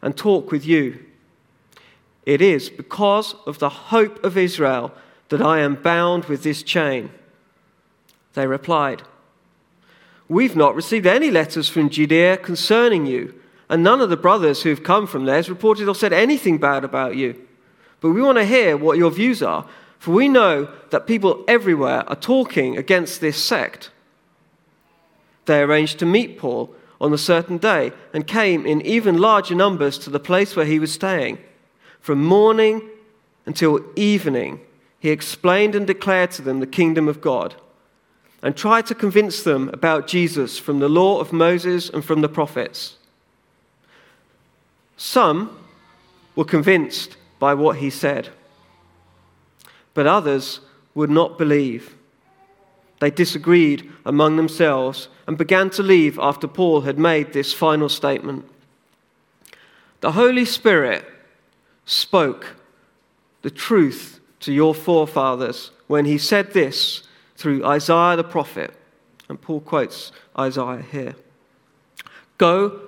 and 0.00 0.16
talk 0.16 0.50
with 0.50 0.64
you. 0.64 1.03
It 2.26 2.40
is 2.40 2.70
because 2.70 3.34
of 3.46 3.58
the 3.58 3.68
hope 3.68 4.24
of 4.24 4.38
Israel 4.38 4.92
that 5.28 5.42
I 5.42 5.60
am 5.60 5.74
bound 5.74 6.24
with 6.26 6.42
this 6.42 6.62
chain. 6.62 7.10
They 8.34 8.46
replied, 8.46 9.02
We've 10.28 10.56
not 10.56 10.74
received 10.74 11.06
any 11.06 11.30
letters 11.30 11.68
from 11.68 11.90
Judea 11.90 12.38
concerning 12.38 13.06
you, 13.06 13.34
and 13.68 13.82
none 13.82 14.00
of 14.00 14.10
the 14.10 14.16
brothers 14.16 14.62
who 14.62 14.70
have 14.70 14.82
come 14.82 15.06
from 15.06 15.26
there 15.26 15.36
has 15.36 15.50
reported 15.50 15.88
or 15.88 15.94
said 15.94 16.12
anything 16.12 16.58
bad 16.58 16.84
about 16.84 17.16
you. 17.16 17.40
But 18.00 18.10
we 18.10 18.22
want 18.22 18.38
to 18.38 18.44
hear 18.44 18.76
what 18.76 18.98
your 18.98 19.10
views 19.10 19.42
are, 19.42 19.66
for 19.98 20.12
we 20.12 20.28
know 20.28 20.68
that 20.90 21.06
people 21.06 21.44
everywhere 21.48 22.08
are 22.08 22.16
talking 22.16 22.76
against 22.76 23.20
this 23.20 23.42
sect. 23.42 23.90
They 25.46 25.60
arranged 25.60 25.98
to 25.98 26.06
meet 26.06 26.38
Paul 26.38 26.74
on 27.00 27.12
a 27.12 27.18
certain 27.18 27.58
day 27.58 27.92
and 28.12 28.26
came 28.26 28.66
in 28.66 28.80
even 28.82 29.18
larger 29.18 29.54
numbers 29.54 29.98
to 29.98 30.10
the 30.10 30.20
place 30.20 30.56
where 30.56 30.66
he 30.66 30.78
was 30.78 30.92
staying. 30.92 31.38
From 32.04 32.22
morning 32.22 32.90
until 33.46 33.80
evening, 33.96 34.60
he 35.00 35.08
explained 35.08 35.74
and 35.74 35.86
declared 35.86 36.32
to 36.32 36.42
them 36.42 36.60
the 36.60 36.66
kingdom 36.66 37.08
of 37.08 37.22
God 37.22 37.54
and 38.42 38.54
tried 38.54 38.84
to 38.88 38.94
convince 38.94 39.42
them 39.42 39.70
about 39.72 40.06
Jesus 40.06 40.58
from 40.58 40.80
the 40.80 40.88
law 40.90 41.18
of 41.18 41.32
Moses 41.32 41.88
and 41.88 42.04
from 42.04 42.20
the 42.20 42.28
prophets. 42.28 42.98
Some 44.98 45.56
were 46.36 46.44
convinced 46.44 47.16
by 47.38 47.54
what 47.54 47.78
he 47.78 47.88
said, 47.88 48.28
but 49.94 50.06
others 50.06 50.60
would 50.94 51.08
not 51.08 51.38
believe. 51.38 51.96
They 53.00 53.10
disagreed 53.10 53.90
among 54.04 54.36
themselves 54.36 55.08
and 55.26 55.38
began 55.38 55.70
to 55.70 55.82
leave 55.82 56.18
after 56.18 56.48
Paul 56.48 56.82
had 56.82 56.98
made 56.98 57.32
this 57.32 57.54
final 57.54 57.88
statement. 57.88 58.44
The 60.02 60.12
Holy 60.12 60.44
Spirit 60.44 61.12
spoke 61.84 62.56
the 63.42 63.50
truth 63.50 64.20
to 64.40 64.52
your 64.52 64.74
forefathers 64.74 65.70
when 65.86 66.04
he 66.04 66.18
said 66.18 66.52
this 66.52 67.02
through 67.36 67.64
Isaiah 67.64 68.16
the 68.16 68.24
prophet. 68.24 68.74
And 69.28 69.40
Paul 69.40 69.60
quotes 69.60 70.12
Isaiah 70.38 70.84
here. 70.90 71.14
Go 72.38 72.80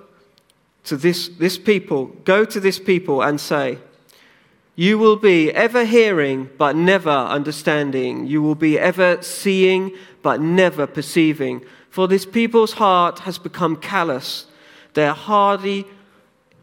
to 0.85 0.97
this, 0.97 1.29
this 1.29 1.59
people, 1.59 2.07
go 2.25 2.45
to 2.45 2.61
this 2.61 2.79
people 2.79 3.23
and 3.23 3.41
say, 3.41 3.79
You 4.75 4.99
will 4.99 5.17
be 5.17 5.51
ever 5.53 5.85
hearing, 5.85 6.51
but 6.59 6.77
never 6.77 7.11
understanding. 7.11 8.27
You 8.27 8.43
will 8.43 8.55
be 8.55 8.79
ever 8.79 9.23
seeing, 9.23 9.93
but 10.23 10.41
never 10.41 10.87
perceiving. 10.87 11.63
For 11.91 12.07
this 12.07 12.27
people's 12.27 12.75
heart 12.75 13.21
has 13.21 13.39
become 13.39 13.77
callous. 13.77 14.47
They 14.95 15.07
are 15.07 15.15
hardly, 15.15 15.87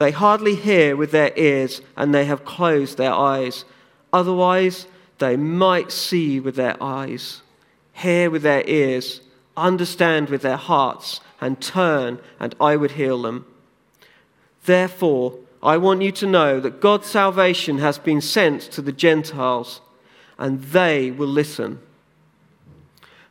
they 0.03 0.11
hardly 0.11 0.55
hear 0.55 0.97
with 0.97 1.11
their 1.11 1.31
ears, 1.37 1.81
and 1.95 2.13
they 2.13 2.25
have 2.25 2.43
closed 2.43 2.97
their 2.97 3.13
eyes. 3.13 3.63
Otherwise, 4.11 4.85
they 5.19 5.37
might 5.37 5.93
see 5.93 6.41
with 6.41 6.57
their 6.57 6.75
eyes 6.83 7.41
hear 7.93 8.29
with 8.29 8.41
their 8.41 8.67
ears, 8.67 9.21
understand 9.55 10.29
with 10.29 10.41
their 10.41 10.57
hearts, 10.57 11.21
and 11.39 11.61
turn, 11.61 12.19
and 12.37 12.53
I 12.59 12.75
would 12.75 12.91
heal 12.91 13.21
them. 13.21 13.45
Therefore, 14.65 15.37
I 15.61 15.77
want 15.77 16.01
you 16.01 16.11
to 16.11 16.27
know 16.27 16.59
that 16.59 16.81
God's 16.81 17.07
salvation 17.07 17.77
has 17.77 17.97
been 17.97 18.19
sent 18.19 18.61
to 18.73 18.81
the 18.81 18.91
Gentiles, 18.91 19.79
and 20.37 20.61
they 20.61 21.11
will 21.11 21.29
listen. 21.29 21.79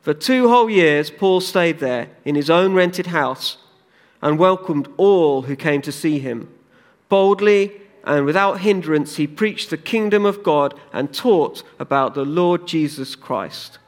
For 0.00 0.14
two 0.14 0.48
whole 0.48 0.70
years, 0.70 1.10
Paul 1.10 1.42
stayed 1.42 1.80
there 1.80 2.08
in 2.24 2.34
his 2.34 2.48
own 2.48 2.72
rented 2.72 3.08
house 3.08 3.58
and 4.22 4.38
welcomed 4.38 4.88
all 4.96 5.42
who 5.42 5.54
came 5.54 5.82
to 5.82 5.92
see 5.92 6.18
him. 6.18 6.48
Boldly 7.12 7.72
and 8.04 8.24
without 8.24 8.60
hindrance, 8.60 9.16
he 9.16 9.26
preached 9.26 9.68
the 9.68 9.76
kingdom 9.76 10.24
of 10.24 10.42
God 10.42 10.72
and 10.94 11.12
taught 11.12 11.62
about 11.78 12.14
the 12.14 12.24
Lord 12.24 12.66
Jesus 12.66 13.14
Christ. 13.14 13.78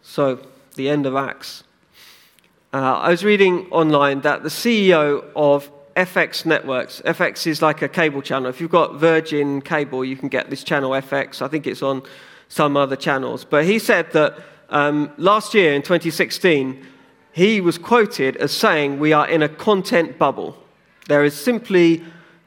So, 0.00 0.46
the 0.76 0.88
end 0.88 1.06
of 1.06 1.16
Acts. 1.16 1.64
Uh, 2.72 2.76
I 2.76 3.08
was 3.08 3.24
reading 3.24 3.66
online 3.72 4.20
that 4.20 4.44
the 4.44 4.48
CEO 4.48 5.24
of 5.34 5.72
FX 5.96 6.46
Networks, 6.46 7.02
FX 7.04 7.48
is 7.48 7.60
like 7.60 7.82
a 7.82 7.88
cable 7.88 8.22
channel. 8.22 8.48
If 8.48 8.60
you've 8.60 8.70
got 8.70 8.94
Virgin 8.94 9.60
cable, 9.60 10.04
you 10.04 10.14
can 10.14 10.28
get 10.28 10.50
this 10.50 10.62
channel 10.62 10.92
FX. 10.92 11.42
I 11.42 11.48
think 11.48 11.66
it's 11.66 11.82
on 11.82 12.04
some 12.46 12.76
other 12.76 12.94
channels. 12.94 13.44
But 13.44 13.64
he 13.64 13.80
said 13.80 14.12
that 14.12 14.38
um, 14.70 15.10
last 15.16 15.52
year 15.52 15.74
in 15.74 15.82
2016, 15.82 16.86
he 17.36 17.60
was 17.60 17.76
quoted 17.76 18.34
as 18.38 18.50
saying, 18.50 18.98
We 18.98 19.12
are 19.12 19.28
in 19.28 19.42
a 19.42 19.48
content 19.48 20.16
bubble. 20.16 20.56
There 21.06 21.22
is 21.22 21.34
simply 21.34 22.02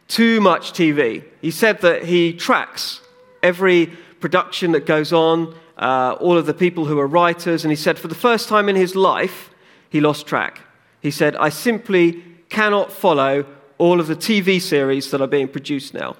too 0.08 0.42
much 0.42 0.74
TV. 0.74 1.24
He 1.42 1.52
said 1.52 1.82
that 1.82 2.06
he 2.06 2.34
tracks 2.34 3.00
every 3.44 3.86
production 4.20 4.72
that 4.72 4.88
goes 4.88 5.14
on 5.14 5.54
uh, 5.78 6.18
all 6.20 6.40
of 6.40 6.48
the 6.48 6.56
people 6.56 6.86
who 6.86 6.98
are 6.98 7.06
writers, 7.06 7.64
and 7.64 7.72
he 7.72 7.76
said, 7.76 8.00
for 8.00 8.08
the 8.08 8.16
first 8.16 8.50
time 8.50 8.68
in 8.68 8.76
his 8.76 8.96
life, 8.96 9.52
he 9.92 10.02
lost 10.02 10.26
track. 10.26 10.62
He 11.02 11.12
said, 11.12 11.36
I 11.36 11.50
simply 11.50 12.24
cannot 12.50 12.92
follow 12.92 13.46
all 13.78 14.00
of 14.00 14.08
the 14.08 14.16
TV 14.16 14.60
series 14.60 15.12
that 15.12 15.22
are 15.22 15.28
being 15.28 15.48
produced 15.48 15.94
now. 15.94 16.16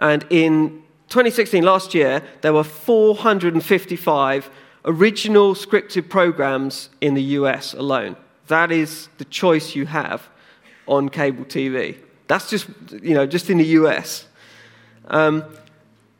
And 0.00 0.26
in 0.28 0.82
2016, 1.08 1.62
last 1.62 1.94
year, 1.94 2.20
there 2.40 2.52
were 2.52 2.64
455 2.64 4.50
original 4.84 5.54
scripted 5.54 6.08
programs 6.08 6.90
in 7.00 7.14
the 7.14 7.22
US 7.22 7.74
alone. 7.74 8.16
That 8.48 8.72
is 8.72 9.08
the 9.18 9.24
choice 9.24 9.74
you 9.74 9.86
have 9.86 10.28
on 10.86 11.08
cable 11.08 11.44
TV. 11.44 11.96
That's 12.26 12.50
just, 12.50 12.66
you 13.02 13.14
know, 13.14 13.26
just 13.26 13.50
in 13.50 13.58
the 13.58 13.66
US. 13.78 14.26
Um, 15.08 15.44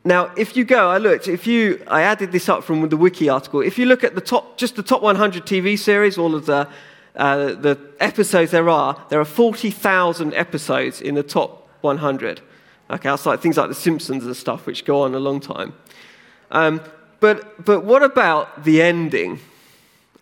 now, 0.05 0.31
if 0.35 0.57
you 0.57 0.65
go, 0.65 0.89
I 0.89 0.97
looked, 0.97 1.27
if 1.27 1.47
you, 1.47 1.81
I 1.87 2.01
added 2.01 2.31
this 2.31 2.49
up 2.49 2.63
from 2.63 2.87
the 2.89 2.97
wiki 2.97 3.29
article. 3.29 3.61
If 3.61 3.77
you 3.77 3.85
look 3.85 4.03
at 4.03 4.15
the 4.15 4.21
top, 4.21 4.57
just 4.57 4.75
the 4.75 4.83
top 4.83 5.01
100 5.01 5.45
TV 5.45 5.79
series, 5.79 6.17
all 6.17 6.35
of 6.35 6.45
the, 6.45 6.67
uh, 7.15 7.53
the 7.53 7.79
episodes 7.99 8.51
there 8.51 8.69
are, 8.69 9.01
there 9.09 9.19
are 9.19 9.25
40,000 9.25 10.33
episodes 10.33 11.01
in 11.01 11.15
the 11.15 11.23
top 11.23 11.69
100. 11.81 12.41
Okay, 12.89 13.09
outside 13.09 13.39
things 13.39 13.57
like 13.57 13.69
The 13.69 13.75
Simpsons 13.75 14.25
and 14.25 14.35
stuff, 14.35 14.65
which 14.65 14.83
go 14.83 15.01
on 15.03 15.15
a 15.15 15.19
long 15.19 15.39
time. 15.39 15.73
Um, 16.51 16.81
but, 17.23 17.63
but 17.63 17.85
what 17.85 18.03
about 18.03 18.65
the 18.65 18.81
ending? 18.81 19.39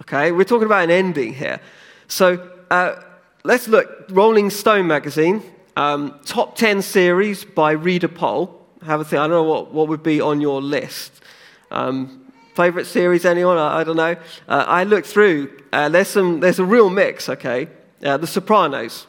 Okay, 0.04 0.32
we're 0.32 0.44
talking 0.44 0.68
about 0.68 0.84
an 0.84 0.92
ending 0.92 1.34
here. 1.34 1.60
So 2.08 2.48
uh, 2.70 3.02
let's 3.44 3.68
look. 3.68 4.06
Rolling 4.12 4.52
Stone 4.52 4.86
magazine, 4.86 5.42
um, 5.76 6.20
top 6.26 6.56
10 6.56 6.84
series 6.84 7.44
by 7.44 7.72
reader 7.72 8.08
poll 8.08 8.64
have 8.86 9.00
a 9.00 9.04
think. 9.04 9.20
I 9.20 9.24
don't 9.24 9.32
know 9.32 9.44
what, 9.44 9.74
what 9.74 9.88
would 9.88 10.04
be 10.04 10.22
on 10.22 10.42
your 10.42 10.62
list. 10.62 11.24
Um, 11.72 12.32
favorite 12.54 12.86
series, 12.86 13.26
anyone? 13.26 13.58
I, 13.58 13.80
I 13.80 13.84
don't 13.84 13.98
know. 13.98 14.16
Uh, 14.48 14.66
I 14.68 14.84
looked 14.84 15.08
through. 15.08 15.60
Uh, 15.74 15.90
there's, 15.90 16.08
some, 16.08 16.40
there's 16.40 16.60
a 16.60 16.66
real 16.66 16.92
mix, 16.92 17.30
okay? 17.30 17.68
Uh, 18.04 18.18
the 18.18 18.28
Sopranos. 18.28 19.08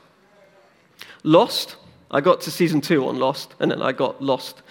Lost. 1.25 1.77
I 2.11 2.23
got 2.23 2.41
to 2.41 2.51
season 2.51 2.81
two 2.81 3.07
on 3.07 3.19
Lost, 3.19 3.55
and 3.61 3.71
then 3.71 3.83
I 3.83 3.93
got 3.93 4.23
lost. 4.23 4.63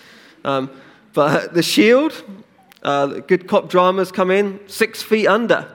Um, 0.44 0.72
but 1.14 1.54
The 1.54 1.62
Shield, 1.62 2.24
uh, 2.84 3.08
good 3.08 3.48
cop 3.48 3.70
dramas 3.70 4.12
come 4.12 4.32
in. 4.32 4.60
Six 4.68 5.02
Feet 5.02 5.28
Under. 5.28 5.70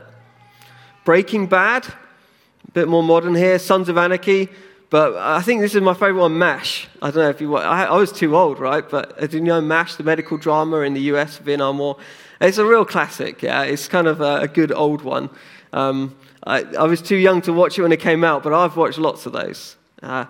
Breaking 1.05 1.47
Bad, 1.47 1.87
a 1.87 2.71
bit 2.73 2.89
more 2.89 3.03
modern 3.03 3.35
here. 3.35 3.59
Sons 3.59 3.89
of 3.89 3.97
Anarchy. 3.97 4.49
But 4.89 5.17
I 5.17 5.43
think 5.43 5.61
this 5.61 5.75
is 5.75 5.83
my 5.83 5.95
favorite 5.95 6.21
one, 6.21 6.39
MASH. 6.39 6.89
I 7.03 7.11
don't 7.11 7.23
know 7.23 7.29
if 7.29 7.41
you 7.41 7.57
I, 7.57 7.85
I 7.85 7.97
was 7.97 8.13
too 8.13 8.37
old, 8.37 8.61
right? 8.61 8.89
But 8.89 9.19
did 9.19 9.35
you 9.35 9.41
know 9.41 9.61
MASH, 9.61 9.97
the 9.97 10.05
medical 10.05 10.37
drama 10.37 10.81
in 10.81 10.95
the 10.95 11.01
US, 11.13 11.39
Vietnam 11.39 11.79
War? 11.79 11.97
It's 12.41 12.59
a 12.59 12.65
real 12.65 12.85
classic, 12.85 13.43
yeah. 13.43 13.63
It's 13.63 13.89
kind 13.89 14.07
of 14.07 14.21
a, 14.21 14.43
a 14.43 14.49
good 14.49 14.71
old 14.71 15.03
one. 15.03 15.31
Um, 15.73 16.17
I, 16.47 16.63
I, 16.79 16.85
was 16.85 17.03
too 17.03 17.17
young 17.17 17.43
to 17.43 17.53
watch 17.53 17.79
it 17.79 17.83
when 17.83 17.93
it 17.93 18.01
came 18.01 18.23
out, 18.23 18.43
but 18.43 18.53
I've 18.53 18.77
watched 18.77 18.99
lots 18.99 19.27
of 19.27 19.33
those. 19.33 19.77
Uh, 20.03 20.27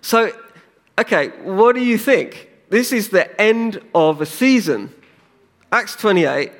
so, 0.00 0.32
okay, 0.98 1.28
what 1.42 1.74
do 1.74 1.80
you 1.80 1.96
think? 1.96 2.50
This 2.70 2.92
is 2.92 3.10
the 3.10 3.40
end 3.40 3.80
of 3.94 4.20
a 4.20 4.26
season. 4.26 4.92
Acts 5.72 5.94
28, 5.96 6.50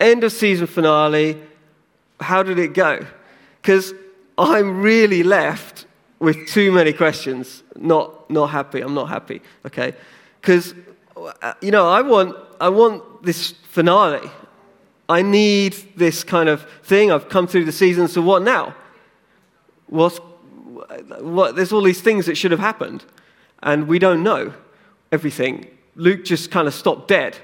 end 0.00 0.24
of 0.24 0.32
season 0.32 0.66
finale. 0.66 1.40
How 2.20 2.42
did 2.42 2.58
it 2.58 2.74
go? 2.74 3.06
Because 3.62 3.94
I'm 4.36 4.82
really 4.82 5.22
left 5.22 5.86
with 6.18 6.48
too 6.48 6.72
many 6.72 6.92
questions. 6.92 7.62
Not, 7.76 8.30
not 8.30 8.48
happy. 8.48 8.80
I'm 8.80 8.94
not 8.94 9.08
happy. 9.08 9.40
Okay? 9.66 9.94
Because, 10.40 10.74
uh, 11.16 11.54
you 11.60 11.70
know, 11.70 11.88
I 11.88 12.02
want, 12.02 12.36
I 12.60 12.68
want 12.68 13.22
this 13.22 13.52
finale. 13.70 14.30
I 15.08 15.22
need 15.22 15.74
this 15.96 16.22
kind 16.22 16.48
of 16.48 16.68
thing. 16.82 17.10
I've 17.10 17.28
come 17.28 17.46
through 17.46 17.64
the 17.64 17.72
season, 17.72 18.08
so 18.08 18.20
what 18.20 18.42
now? 18.42 18.74
What's, 19.86 20.18
what, 21.20 21.56
there's 21.56 21.72
all 21.72 21.82
these 21.82 22.02
things 22.02 22.26
that 22.26 22.36
should 22.36 22.50
have 22.50 22.60
happened, 22.60 23.04
and 23.62 23.88
we 23.88 23.98
don't 23.98 24.22
know 24.22 24.52
everything. 25.10 25.66
Luke 25.96 26.24
just 26.24 26.50
kind 26.50 26.68
of 26.68 26.74
stopped 26.74 27.08
dead. 27.08 27.38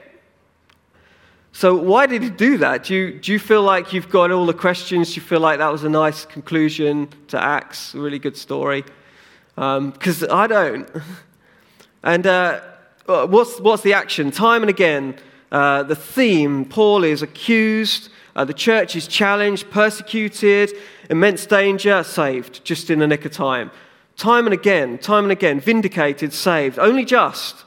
So, 1.56 1.76
why 1.76 2.06
did 2.06 2.20
he 2.24 2.30
do 2.30 2.58
that? 2.58 2.82
Do 2.82 2.96
you, 2.96 3.12
do 3.20 3.30
you 3.30 3.38
feel 3.38 3.62
like 3.62 3.92
you've 3.92 4.10
got 4.10 4.32
all 4.32 4.44
the 4.44 4.52
questions? 4.52 5.14
Do 5.14 5.20
you 5.20 5.22
feel 5.22 5.38
like 5.38 5.58
that 5.58 5.70
was 5.70 5.84
a 5.84 5.88
nice 5.88 6.24
conclusion 6.24 7.08
to 7.28 7.40
Acts? 7.40 7.94
A 7.94 8.00
really 8.00 8.18
good 8.18 8.36
story? 8.36 8.84
because 9.54 10.24
um, 10.24 10.28
I 10.32 10.48
don't. 10.48 10.88
And 12.02 12.26
uh, 12.26 12.60
what's, 13.06 13.60
what's 13.60 13.84
the 13.84 13.92
action? 13.92 14.32
Time 14.32 14.64
and 14.64 14.68
again, 14.68 15.16
uh, 15.52 15.84
the 15.84 15.94
theme 15.94 16.64
Paul 16.64 17.04
is 17.04 17.22
accused, 17.22 18.08
uh, 18.34 18.44
the 18.44 18.52
church 18.52 18.96
is 18.96 19.06
challenged, 19.06 19.70
persecuted, 19.70 20.72
immense 21.08 21.46
danger, 21.46 22.02
saved, 22.02 22.64
just 22.64 22.90
in 22.90 22.98
the 22.98 23.06
nick 23.06 23.24
of 23.24 23.30
time. 23.30 23.70
Time 24.16 24.48
and 24.48 24.54
again, 24.54 24.98
time 24.98 25.24
and 25.24 25.32
again, 25.32 25.60
vindicated, 25.60 26.32
saved, 26.32 26.80
only 26.80 27.04
just 27.04 27.64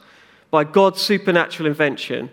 by 0.50 0.62
God's 0.62 1.00
supernatural 1.00 1.66
invention. 1.66 2.28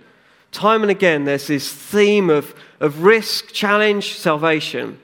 Time 0.56 0.84
and 0.84 0.90
again, 0.90 1.26
there's 1.26 1.48
this 1.48 1.70
theme 1.70 2.30
of, 2.30 2.56
of 2.80 3.04
risk, 3.04 3.52
challenge, 3.52 4.14
salvation. 4.14 4.98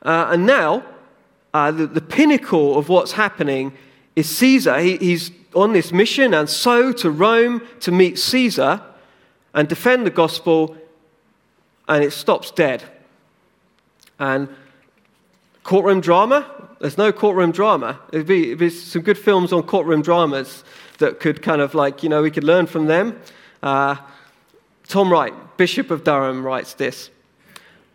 Uh, 0.00 0.28
and 0.30 0.46
now, 0.46 0.82
uh, 1.52 1.70
the, 1.70 1.86
the, 1.86 2.00
pinnacle 2.00 2.78
of 2.78 2.88
what's 2.88 3.12
happening 3.12 3.74
is 4.16 4.26
Caesar. 4.38 4.78
He, 4.80 4.96
he's 4.96 5.32
on 5.54 5.74
this 5.74 5.92
mission, 5.92 6.32
and 6.32 6.48
so 6.48 6.92
to 6.94 7.10
Rome 7.10 7.60
to 7.80 7.92
meet 7.92 8.18
Caesar 8.18 8.80
and 9.52 9.68
defend 9.68 10.06
the 10.06 10.10
gospel, 10.10 10.78
and 11.86 12.02
it 12.02 12.14
stops 12.14 12.50
dead. 12.50 12.84
And 14.18 14.48
courtroom 15.62 16.00
drama? 16.00 16.50
There's 16.80 16.96
no 16.96 17.12
courtroom 17.12 17.52
drama. 17.52 18.00
It'd 18.14 18.26
be, 18.26 18.54
be 18.54 18.70
some 18.70 19.02
good 19.02 19.18
films 19.18 19.52
on 19.52 19.64
courtroom 19.64 20.00
dramas 20.00 20.64
that 21.00 21.20
could 21.20 21.42
kind 21.42 21.60
of 21.60 21.74
like, 21.74 22.02
you 22.02 22.08
know, 22.08 22.22
we 22.22 22.30
could 22.30 22.44
learn 22.44 22.64
from 22.64 22.86
them. 22.86 23.20
Uh, 23.66 23.96
Tom 24.86 25.10
Wright, 25.10 25.34
Bishop 25.56 25.90
of 25.90 26.04
Durham, 26.04 26.46
writes 26.46 26.74
this. 26.74 27.10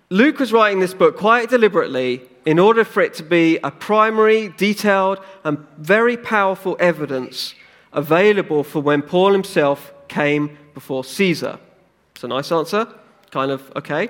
Luke 0.09 0.37
was 0.37 0.51
writing 0.51 0.81
this 0.81 0.93
book 0.93 1.15
quite 1.15 1.49
deliberately 1.49 2.23
in 2.45 2.59
order 2.59 2.83
for 2.83 3.01
it 3.01 3.13
to 3.13 3.23
be 3.23 3.57
a 3.63 3.71
primary, 3.71 4.49
detailed, 4.57 5.19
and 5.45 5.57
very 5.77 6.17
powerful 6.17 6.75
evidence 6.77 7.55
available 7.93 8.65
for 8.65 8.81
when 8.81 9.01
Paul 9.01 9.31
himself 9.31 9.93
came 10.09 10.57
before 10.73 11.05
Caesar. 11.05 11.57
It's 12.15 12.25
a 12.25 12.27
nice 12.27 12.51
answer, 12.51 12.85
kind 13.31 13.49
of 13.49 13.71
okay. 13.77 14.09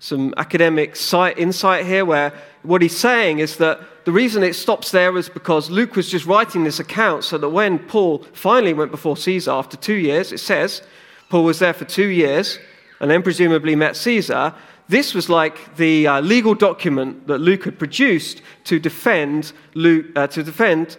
Some 0.00 0.34
academic 0.36 0.90
insight 1.38 1.86
here 1.86 2.04
where 2.04 2.34
what 2.64 2.82
he's 2.82 2.98
saying 2.98 3.38
is 3.38 3.56
that 3.56 3.80
the 4.08 4.12
reason 4.12 4.42
it 4.42 4.54
stops 4.54 4.90
there 4.90 5.18
is 5.18 5.28
because 5.28 5.68
Luke 5.68 5.94
was 5.94 6.10
just 6.10 6.24
writing 6.24 6.64
this 6.64 6.80
account 6.80 7.24
so 7.24 7.36
that 7.36 7.50
when 7.50 7.78
Paul 7.78 8.24
finally 8.32 8.72
went 8.72 8.90
before 8.90 9.18
Caesar 9.18 9.50
after 9.50 9.76
two 9.76 9.96
years, 9.96 10.32
it 10.32 10.38
says 10.38 10.80
Paul 11.28 11.44
was 11.44 11.58
there 11.58 11.74
for 11.74 11.84
two 11.84 12.06
years 12.06 12.58
and 13.00 13.10
then 13.10 13.22
presumably 13.22 13.76
met 13.76 13.96
Caesar. 13.96 14.54
This 14.88 15.12
was 15.12 15.28
like 15.28 15.76
the 15.76 16.06
uh, 16.06 16.20
legal 16.22 16.54
document 16.54 17.26
that 17.26 17.36
Luke 17.36 17.64
had 17.64 17.78
produced 17.78 18.40
to 18.64 18.78
defend, 18.78 19.52
Luke, 19.74 20.06
uh, 20.16 20.26
to 20.28 20.42
defend 20.42 20.96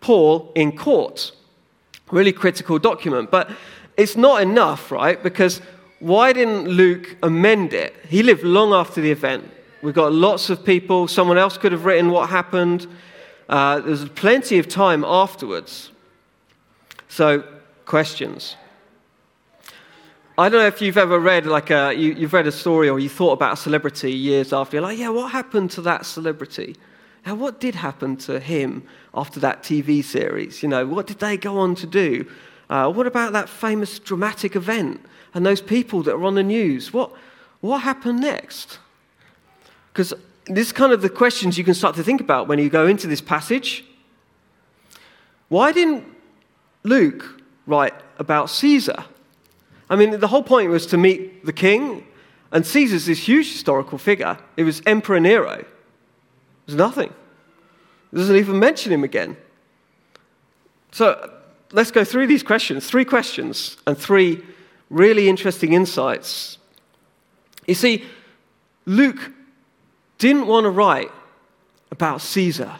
Paul 0.00 0.50
in 0.56 0.76
court. 0.76 1.30
Really 2.10 2.32
critical 2.32 2.80
document. 2.80 3.30
But 3.30 3.52
it's 3.96 4.16
not 4.16 4.42
enough, 4.42 4.90
right? 4.90 5.22
Because 5.22 5.60
why 6.00 6.32
didn't 6.32 6.66
Luke 6.66 7.18
amend 7.22 7.72
it? 7.72 7.94
He 8.08 8.24
lived 8.24 8.42
long 8.42 8.72
after 8.72 9.00
the 9.00 9.12
event. 9.12 9.48
We've 9.82 9.94
got 9.94 10.12
lots 10.12 10.50
of 10.50 10.64
people. 10.64 11.06
Someone 11.06 11.38
else 11.38 11.56
could 11.56 11.72
have 11.72 11.84
written 11.84 12.10
what 12.10 12.28
happened. 12.28 12.86
Uh, 13.48 13.80
there's 13.80 14.08
plenty 14.10 14.58
of 14.58 14.68
time 14.68 15.04
afterwards. 15.04 15.90
So, 17.08 17.44
questions. 17.86 18.56
I 20.36 20.48
don't 20.48 20.60
know 20.60 20.66
if 20.66 20.80
you've 20.80 20.98
ever 20.98 21.18
read 21.18 21.46
like 21.46 21.70
a, 21.70 21.92
you, 21.94 22.14
have 22.14 22.32
read 22.32 22.46
a 22.46 22.52
story 22.52 22.88
or 22.88 23.00
you 23.00 23.08
thought 23.08 23.32
about 23.32 23.54
a 23.54 23.56
celebrity 23.56 24.12
years 24.12 24.52
after. 24.52 24.76
You're 24.76 24.82
like, 24.82 24.98
yeah, 24.98 25.08
what 25.08 25.32
happened 25.32 25.70
to 25.72 25.80
that 25.82 26.06
celebrity? 26.06 26.76
Now, 27.26 27.34
what 27.34 27.60
did 27.60 27.74
happen 27.74 28.16
to 28.18 28.38
him 28.38 28.86
after 29.14 29.40
that 29.40 29.62
TV 29.62 30.04
series? 30.04 30.62
You 30.62 30.68
know, 30.68 30.86
what 30.86 31.06
did 31.06 31.18
they 31.18 31.36
go 31.36 31.58
on 31.58 31.74
to 31.76 31.86
do? 31.86 32.30
Uh, 32.70 32.90
what 32.92 33.06
about 33.06 33.32
that 33.32 33.48
famous 33.48 33.98
dramatic 33.98 34.54
event 34.54 35.04
and 35.34 35.44
those 35.44 35.60
people 35.60 36.02
that 36.04 36.18
were 36.18 36.26
on 36.26 36.34
the 36.34 36.42
news? 36.42 36.92
What, 36.92 37.12
what 37.60 37.78
happened 37.78 38.20
next? 38.20 38.78
Because 39.98 40.14
this 40.46 40.68
is 40.68 40.72
kind 40.72 40.92
of 40.92 41.02
the 41.02 41.10
questions 41.10 41.58
you 41.58 41.64
can 41.64 41.74
start 41.74 41.96
to 41.96 42.04
think 42.04 42.20
about 42.20 42.46
when 42.46 42.60
you 42.60 42.70
go 42.70 42.86
into 42.86 43.08
this 43.08 43.20
passage. 43.20 43.84
Why 45.48 45.72
didn't 45.72 46.04
Luke 46.84 47.42
write 47.66 47.94
about 48.16 48.48
Caesar? 48.48 49.06
I 49.90 49.96
mean, 49.96 50.20
the 50.20 50.28
whole 50.28 50.44
point 50.44 50.70
was 50.70 50.86
to 50.86 50.96
meet 50.96 51.44
the 51.44 51.52
king, 51.52 52.06
and 52.52 52.64
Caesar's 52.64 53.06
this 53.06 53.26
huge 53.26 53.50
historical 53.50 53.98
figure. 53.98 54.38
It 54.56 54.62
was 54.62 54.82
Emperor 54.86 55.18
Nero. 55.18 55.64
There's 56.66 56.78
nothing. 56.78 57.12
It 58.12 58.16
doesn't 58.16 58.36
even 58.36 58.60
mention 58.60 58.92
him 58.92 59.02
again. 59.02 59.36
So 60.92 61.28
let's 61.72 61.90
go 61.90 62.04
through 62.04 62.28
these 62.28 62.44
questions. 62.44 62.86
Three 62.86 63.04
questions 63.04 63.76
and 63.84 63.98
three 63.98 64.44
really 64.90 65.28
interesting 65.28 65.72
insights. 65.72 66.58
You 67.66 67.74
see, 67.74 68.04
Luke 68.86 69.32
didn't 70.18 70.46
want 70.46 70.64
to 70.64 70.70
write 70.70 71.10
about 71.90 72.20
Caesar. 72.20 72.76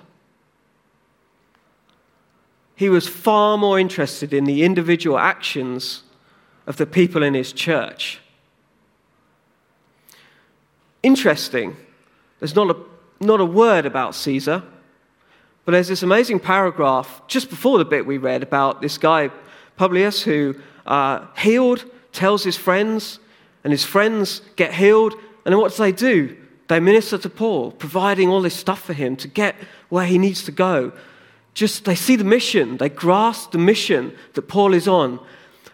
He 2.74 2.88
was 2.88 3.08
far 3.08 3.58
more 3.58 3.78
interested 3.78 4.32
in 4.32 4.44
the 4.44 4.62
individual 4.62 5.18
actions 5.18 6.02
of 6.66 6.76
the 6.76 6.86
people 6.86 7.22
in 7.22 7.34
his 7.34 7.52
church. 7.52 8.20
Interesting, 11.02 11.76
there's 12.38 12.54
not 12.54 12.70
a, 12.70 12.76
not 13.24 13.40
a 13.40 13.44
word 13.44 13.86
about 13.86 14.14
Caesar, 14.14 14.62
but 15.64 15.72
there's 15.72 15.88
this 15.88 16.02
amazing 16.02 16.40
paragraph 16.40 17.22
just 17.26 17.50
before 17.50 17.78
the 17.78 17.84
bit 17.84 18.06
we 18.06 18.18
read 18.18 18.42
about 18.42 18.80
this 18.80 18.96
guy, 18.96 19.30
Publius, 19.76 20.22
who 20.22 20.54
uh, 20.86 21.26
healed, 21.36 21.84
tells 22.12 22.44
his 22.44 22.56
friends, 22.56 23.18
and 23.64 23.72
his 23.72 23.84
friends 23.84 24.40
get 24.56 24.72
healed, 24.74 25.14
and 25.44 25.52
then 25.52 25.58
what 25.58 25.72
do 25.72 25.82
they 25.82 25.92
do? 25.92 26.36
They 26.68 26.80
minister 26.80 27.18
to 27.18 27.30
Paul, 27.30 27.72
providing 27.72 28.28
all 28.28 28.42
this 28.42 28.54
stuff 28.54 28.82
for 28.82 28.92
him 28.92 29.16
to 29.16 29.28
get 29.28 29.56
where 29.88 30.06
he 30.06 30.18
needs 30.18 30.44
to 30.44 30.52
go. 30.52 30.92
Just 31.54 31.84
they 31.84 31.94
see 31.94 32.14
the 32.14 32.24
mission, 32.24 32.76
they 32.76 32.90
grasp 32.90 33.50
the 33.50 33.58
mission 33.58 34.14
that 34.34 34.42
Paul 34.42 34.74
is 34.74 34.86
on, 34.86 35.18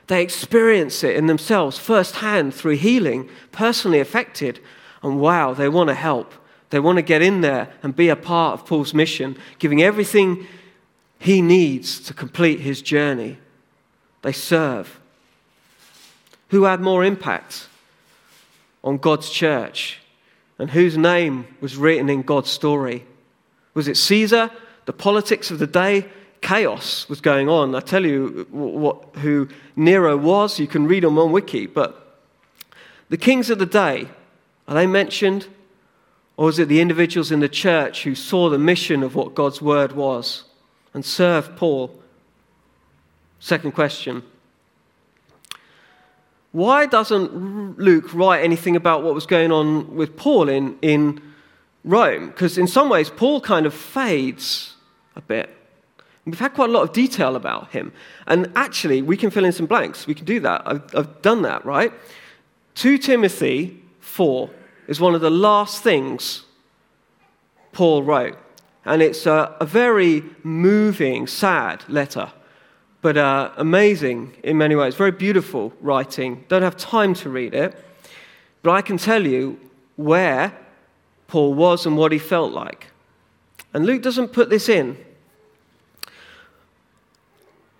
they 0.07 0.23
experience 0.23 1.03
it 1.03 1.17
in 1.17 1.27
themselves 1.27 1.79
firsthand 1.79 2.55
through 2.55 2.77
healing, 2.77 3.29
personally 3.53 4.01
affected. 4.01 4.61
And 5.03 5.21
wow, 5.21 5.53
they 5.53 5.69
want 5.69 5.89
to 5.89 5.95
help. 5.95 6.33
They 6.71 6.81
want 6.81 6.97
to 6.97 7.03
get 7.03 7.23
in 7.23 7.41
there 7.41 7.73
and 7.83 7.95
be 7.95 8.09
a 8.09 8.17
part 8.17 8.55
of 8.55 8.67
Paul's 8.67 8.95
mission, 8.95 9.37
giving 9.59 9.83
everything 9.83 10.47
he 11.19 11.41
needs 11.41 12.01
to 12.01 12.15
complete 12.15 12.61
his 12.61 12.83
journey. 12.83 13.39
They 14.23 14.33
serve. 14.33 15.01
Who 16.49 16.65
had 16.65 16.81
more 16.81 17.05
impact 17.05 17.69
on 18.83 18.99
God's 18.99 19.31
church? 19.31 20.01
And 20.59 20.71
whose 20.71 20.97
name 20.97 21.47
was 21.61 21.77
written 21.77 22.09
in 22.09 22.23
God's 22.23 22.51
story? 22.51 23.05
Was 23.75 23.89
it 23.89 23.97
Caesar, 23.97 24.51
the 24.87 24.93
politics 24.93 25.51
of 25.51 25.59
the 25.59 25.67
day, 25.67 26.07
chaos 26.45 27.09
was 27.09 27.21
going 27.21 27.49
on. 27.49 27.75
I 27.75 27.81
tell 27.81 28.05
you 28.05 28.47
what, 28.51 29.17
who 29.17 29.49
Nero 29.75 30.17
was. 30.17 30.61
You 30.61 30.67
can 30.67 30.87
read 30.87 31.03
them 31.03 31.19
on 31.19 31.33
Wiki. 31.33 31.67
But 31.67 32.21
the 33.09 33.17
kings 33.17 33.51
of 33.51 33.59
the 33.59 33.67
day, 33.67 34.09
are 34.69 34.75
they 34.75 34.87
mentioned? 34.87 35.49
Or 36.37 36.49
is 36.49 36.59
it 36.59 36.69
the 36.69 36.81
individuals 36.81 37.33
in 37.33 37.41
the 37.41 37.49
church 37.49 38.05
who 38.05 38.15
saw 38.15 38.51
the 38.51 38.59
mission 38.59 39.03
of 39.03 39.15
what 39.15 39.35
God's 39.35 39.63
word 39.63 39.93
was 39.93 40.45
and 40.93 41.05
served 41.05 41.57
Paul? 41.57 41.99
Second 43.41 43.73
question. 43.73 44.23
Why 46.55 46.87
doesn't 46.87 47.81
Luke 47.81 48.15
write 48.15 48.45
anything 48.45 48.77
about 48.77 49.03
what 49.03 49.13
was 49.13 49.27
going 49.27 49.51
on 49.51 49.97
with 49.97 50.17
Paul 50.17 50.49
in, 50.49 50.79
in 50.83 51.21
Rome? 51.83 52.29
Because 52.29 52.59
in 52.59 52.69
some 52.69 52.89
ways, 52.89 53.11
Paul 53.11 53.41
kind 53.41 53.67
of 53.67 53.75
fades 53.75 54.77
a 55.17 55.21
bit. 55.21 55.51
We've 56.25 56.39
had 56.39 56.55
quite 56.55 56.69
a 56.69 56.73
lot 56.73 56.85
of 56.85 56.93
detail 56.93 57.35
about 57.35 57.73
him. 57.73 57.93
And 58.29 58.53
actually, 58.55 59.03
we 59.03 59.17
can 59.17 59.31
fill 59.31 59.45
in 59.45 59.51
some 59.51 59.67
blanks. 59.67 60.07
We 60.07 60.15
can 60.15 60.27
do 60.27 60.39
that. 60.41 60.63
I've, 60.65 60.95
I've 60.95 61.23
done 61.23 61.43
that, 61.43 61.67
right? 61.67 61.93
2 62.77 62.99
Timothy 62.99 63.83
4 63.99 64.49
is 64.87 65.01
one 65.01 65.17
of 65.17 65.21
the 65.23 65.31
last 65.31 65.83
things 65.83 66.45
Paul 67.73 68.05
wrote. 68.05 68.39
And 68.85 69.03
it's 69.03 69.27
a, 69.27 69.57
a 69.61 69.67
very 69.67 70.23
moving, 70.45 71.27
sad 71.27 71.83
letter, 71.89 72.31
but 73.05 73.19
uh, 73.19 73.51
amazing 73.59 74.33
in 74.43 74.57
many 74.57 74.75
ways. 74.75 74.95
Very 74.95 75.11
beautiful 75.11 75.75
writing. 75.83 76.43
Don't 76.49 76.63
have 76.63 76.75
time 76.75 77.13
to 77.13 77.29
read 77.29 77.53
it, 77.53 77.79
but 78.63 78.71
I 78.71 78.81
can 78.81 78.97
tell 78.97 79.27
you 79.27 79.61
where 79.97 80.57
Paul 81.29 81.53
was 81.53 81.85
and 81.85 81.99
what 81.99 82.13
he 82.13 82.19
felt 82.19 82.55
like. 82.55 82.87
And 83.75 83.85
Luke 83.85 84.01
doesn't 84.01 84.29
put 84.29 84.49
this 84.49 84.71
in 84.71 84.97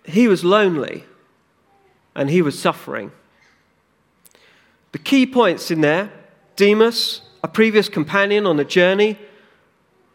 he 0.03 0.27
was 0.27 0.43
lonely 0.43 1.05
and 2.13 2.29
he 2.29 2.43
was 2.43 2.59
suffering. 2.59 3.11
The 4.91 4.99
key 4.99 5.25
points 5.25 5.71
in 5.71 5.81
there 5.81 6.11
Demas, 6.55 7.21
a 7.43 7.47
previous 7.47 7.89
companion 7.89 8.45
on 8.45 8.57
the 8.57 8.63
journey, 8.63 9.17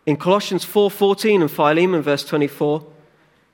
In 0.06 0.16
Colossians 0.16 0.64
4:14 0.64 1.40
and 1.40 1.50
Philemon 1.50 2.00
verse 2.00 2.24
24, 2.24 2.86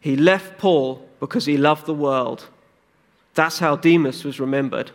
he 0.00 0.16
left 0.16 0.58
Paul 0.58 1.05
because 1.20 1.46
he 1.46 1.56
loved 1.56 1.86
the 1.86 1.94
world. 1.94 2.48
That's 3.34 3.58
how 3.58 3.76
Demas 3.76 4.24
was 4.24 4.40
remembered. 4.40 4.90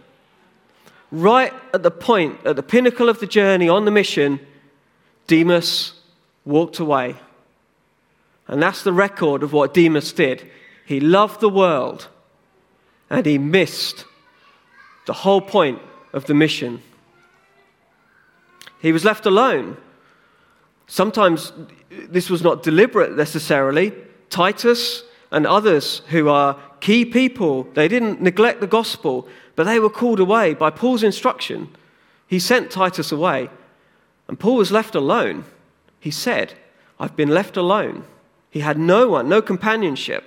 Right 1.12 1.54
at 1.74 1.84
the 1.84 1.92
point, 1.92 2.46
at 2.46 2.56
the 2.56 2.64
pinnacle 2.64 3.10
of 3.10 3.20
the 3.20 3.28
journey 3.28 3.68
on 3.68 3.86
the 3.86 3.92
mission, 3.92 4.40
Demas 5.28 5.94
walked 6.46 6.80
away. 6.80 7.16
And 8.48 8.62
that's 8.62 8.84
the 8.84 8.94
record 8.94 9.44
of 9.44 9.54
what 9.54 9.74
Demas 9.74 10.12
did. 10.12 10.50
He 10.86 11.00
loved 11.00 11.40
the 11.40 11.50
world 11.50 12.08
and 13.10 13.26
he 13.26 13.38
missed 13.38 14.06
the 15.06 15.14
whole 15.14 15.42
point 15.42 15.80
of 16.14 16.26
the 16.26 16.34
mission. 16.34 16.82
He 18.82 18.92
was 18.92 19.06
left 19.06 19.26
alone. 19.26 19.78
Sometimes 20.88 21.54
this 21.90 22.30
was 22.30 22.42
not 22.42 22.64
deliberate 22.64 23.16
necessarily. 23.16 23.94
Titus 24.30 25.04
and 25.32 25.48
others 25.48 26.02
who 26.10 26.30
are 26.30 26.60
key 26.82 27.06
people, 27.06 27.64
they 27.74 27.88
didn't 27.88 28.22
neglect 28.22 28.60
the 28.60 28.68
gospel, 28.68 29.28
but 29.56 29.64
they 29.64 29.80
were 29.80 29.90
called 29.90 30.20
away 30.20 30.54
by 30.54 30.70
Paul's 30.70 31.04
instruction. 31.04 31.70
He 32.28 32.40
sent 32.40 32.72
Titus 32.72 33.12
away, 33.12 33.50
and 34.28 34.40
Paul 34.40 34.58
was 34.58 34.72
left 34.72 34.96
alone. 34.96 35.46
He 36.00 36.12
said, 36.12 36.54
I've 37.00 37.16
been 37.16 37.30
left 37.30 37.58
alone. 37.58 38.06
He 38.50 38.60
had 38.60 38.78
no 38.78 39.08
one, 39.08 39.30
no 39.30 39.42
companionship. 39.42 40.26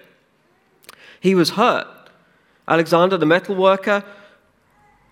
He 1.20 1.34
was 1.34 1.50
hurt. 1.50 1.86
Alexander, 2.66 3.16
the 3.16 3.26
metal 3.26 3.54
worker, 3.54 4.04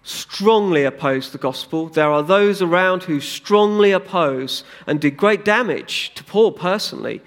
strongly 0.02 0.85
opposed 0.85 1.33
the 1.33 1.38
gospel. 1.38 1.88
There 1.88 2.11
are 2.11 2.22
those 2.22 2.61
around 2.61 3.05
who 3.05 3.20
strongly 3.20 3.92
oppose 3.92 4.64
and 4.87 5.00
did 5.00 5.16
great 5.16 5.44
damage 5.44 6.12
to 6.14 6.24
Paul 6.24 6.52
personally. 6.52 7.20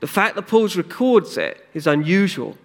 The 0.00 0.06
fact 0.06 0.34
that 0.36 0.46
Paul 0.48 0.66
records 0.68 1.36
it 1.36 1.66
is 1.74 1.86
unusual. 1.86 2.56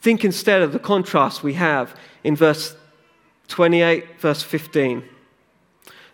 Think 0.00 0.24
instead 0.24 0.62
of 0.62 0.72
the 0.72 0.78
contrast 0.78 1.42
we 1.42 1.54
have 1.54 1.96
in 2.22 2.36
verse 2.36 2.76
28, 3.48 4.20
verse 4.20 4.42
15. 4.42 5.04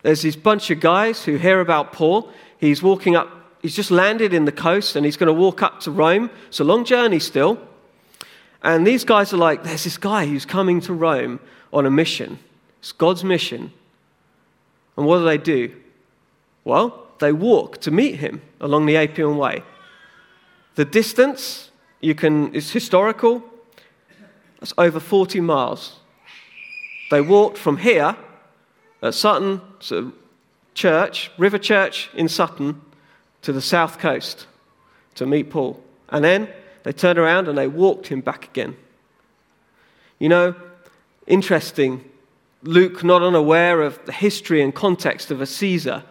There's 0.01 0.21
this 0.21 0.35
bunch 0.35 0.69
of 0.71 0.79
guys 0.79 1.23
who 1.23 1.35
hear 1.35 1.59
about 1.59 1.91
Paul. 1.91 2.31
He's 2.57 2.81
walking 2.81 3.15
up, 3.15 3.29
he's 3.61 3.75
just 3.75 3.91
landed 3.91 4.33
in 4.33 4.45
the 4.45 4.51
coast 4.51 4.95
and 4.95 5.05
he's 5.05 5.17
going 5.17 5.27
to 5.27 5.33
walk 5.33 5.61
up 5.61 5.81
to 5.81 5.91
Rome. 5.91 6.29
It's 6.47 6.59
a 6.59 6.63
long 6.63 6.85
journey 6.85 7.19
still. 7.19 7.59
And 8.61 8.85
these 8.85 9.03
guys 9.03 9.33
are 9.33 9.37
like, 9.37 9.63
there's 9.63 9.83
this 9.83 9.97
guy 9.97 10.25
who's 10.25 10.45
coming 10.45 10.81
to 10.81 10.93
Rome 10.93 11.39
on 11.73 11.85
a 11.85 11.91
mission. 11.91 12.39
It's 12.79 12.91
God's 12.91 13.23
mission. 13.23 13.73
And 14.97 15.05
what 15.05 15.19
do 15.19 15.25
they 15.25 15.37
do? 15.37 15.75
Well, 16.63 17.08
they 17.19 17.31
walk 17.31 17.79
to 17.81 17.91
meet 17.91 18.15
him 18.15 18.41
along 18.59 18.85
the 18.85 18.97
Appian 18.97 19.37
Way. 19.37 19.63
The 20.75 20.85
distance 20.85 21.71
you 21.99 22.15
can 22.15 22.53
is 22.53 22.71
historical. 22.71 23.43
It's 24.61 24.73
over 24.77 24.99
40 24.99 25.41
miles. 25.41 25.99
They 27.11 27.21
walked 27.21 27.57
from 27.57 27.77
here 27.77 28.15
at 29.01 29.13
Sutton 29.13 29.61
Church, 30.73 31.31
River 31.37 31.57
Church 31.57 32.09
in 32.13 32.27
Sutton, 32.27 32.81
to 33.41 33.53
the 33.53 33.61
south 33.61 33.99
coast 33.99 34.47
to 35.15 35.25
meet 35.25 35.49
Paul. 35.49 35.81
And 36.09 36.23
then 36.23 36.49
they 36.83 36.93
turned 36.93 37.19
around 37.19 37.47
and 37.47 37.57
they 37.57 37.67
walked 37.67 38.07
him 38.07 38.21
back 38.21 38.45
again. 38.45 38.75
You 40.19 40.29
know, 40.29 40.55
interesting. 41.27 42.03
Luke, 42.63 43.03
not 43.03 43.23
unaware 43.23 43.81
of 43.81 44.03
the 44.05 44.11
history 44.11 44.61
and 44.61 44.75
context 44.75 45.31
of 45.31 45.41
a 45.41 45.45
Caesar, 45.45 46.03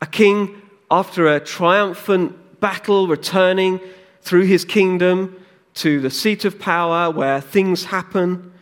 a 0.00 0.06
king 0.06 0.62
after 0.90 1.26
a 1.26 1.40
triumphant 1.40 2.60
battle 2.60 3.08
returning 3.08 3.80
through 4.22 4.44
his 4.44 4.64
kingdom 4.64 5.36
to 5.74 6.00
the 6.00 6.10
seat 6.10 6.44
of 6.44 6.58
power 6.58 7.10
where 7.10 7.40
things 7.40 7.86
happen, 7.86 8.52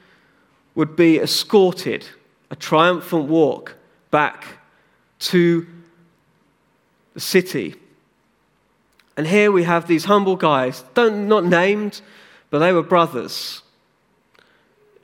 would 0.75 0.97
be 0.97 1.19
escorted, 1.19 2.05
a 2.51 2.57
triumphant 2.57 3.25
walk 3.29 3.77
back 4.11 4.45
to 5.21 5.67
the 7.15 7.21
city 7.21 7.77
and 9.17 9.27
here 9.27 9.53
we 9.53 9.63
have 9.63 9.87
these 9.87 10.05
humble 10.05 10.37
guys, 10.37 10.85
don't, 10.95 11.29
not 11.29 11.45
named, 11.45 12.01
but 12.51 12.59
they 12.59 12.73
were 12.73 12.83
brothers. 12.83 13.63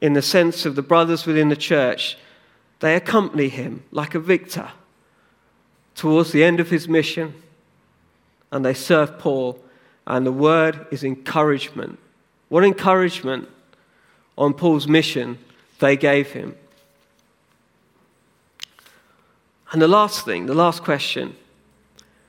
In 0.00 0.14
the 0.14 0.22
sense 0.22 0.66
of 0.66 0.74
the 0.74 0.82
brothers 0.82 1.26
within 1.26 1.48
the 1.48 1.56
church, 1.56 2.16
they 2.80 2.96
accompany 2.96 3.48
him 3.48 3.84
like 3.90 4.14
a 4.14 4.20
victor 4.20 4.70
towards 6.00 6.32
the 6.32 6.42
end 6.42 6.60
of 6.60 6.70
his 6.70 6.88
mission. 6.88 7.34
And 8.50 8.64
they 8.64 8.74
serve 8.74 9.18
Paul, 9.18 9.62
and 10.06 10.26
the 10.26 10.32
word 10.32 10.86
is 10.90 11.04
encouragement. 11.04 11.98
What 12.48 12.64
encouragement 12.64 13.48
on 14.36 14.54
Paul's 14.54 14.88
mission 14.88 15.38
they 15.78 15.96
gave 15.96 16.32
him. 16.32 16.56
And 19.72 19.80
the 19.80 19.88
last 19.88 20.24
thing, 20.24 20.46
the 20.46 20.54
last 20.54 20.82
question 20.82 21.36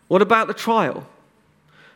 what 0.10 0.22
about 0.22 0.48
the 0.48 0.54
trial? 0.54 1.08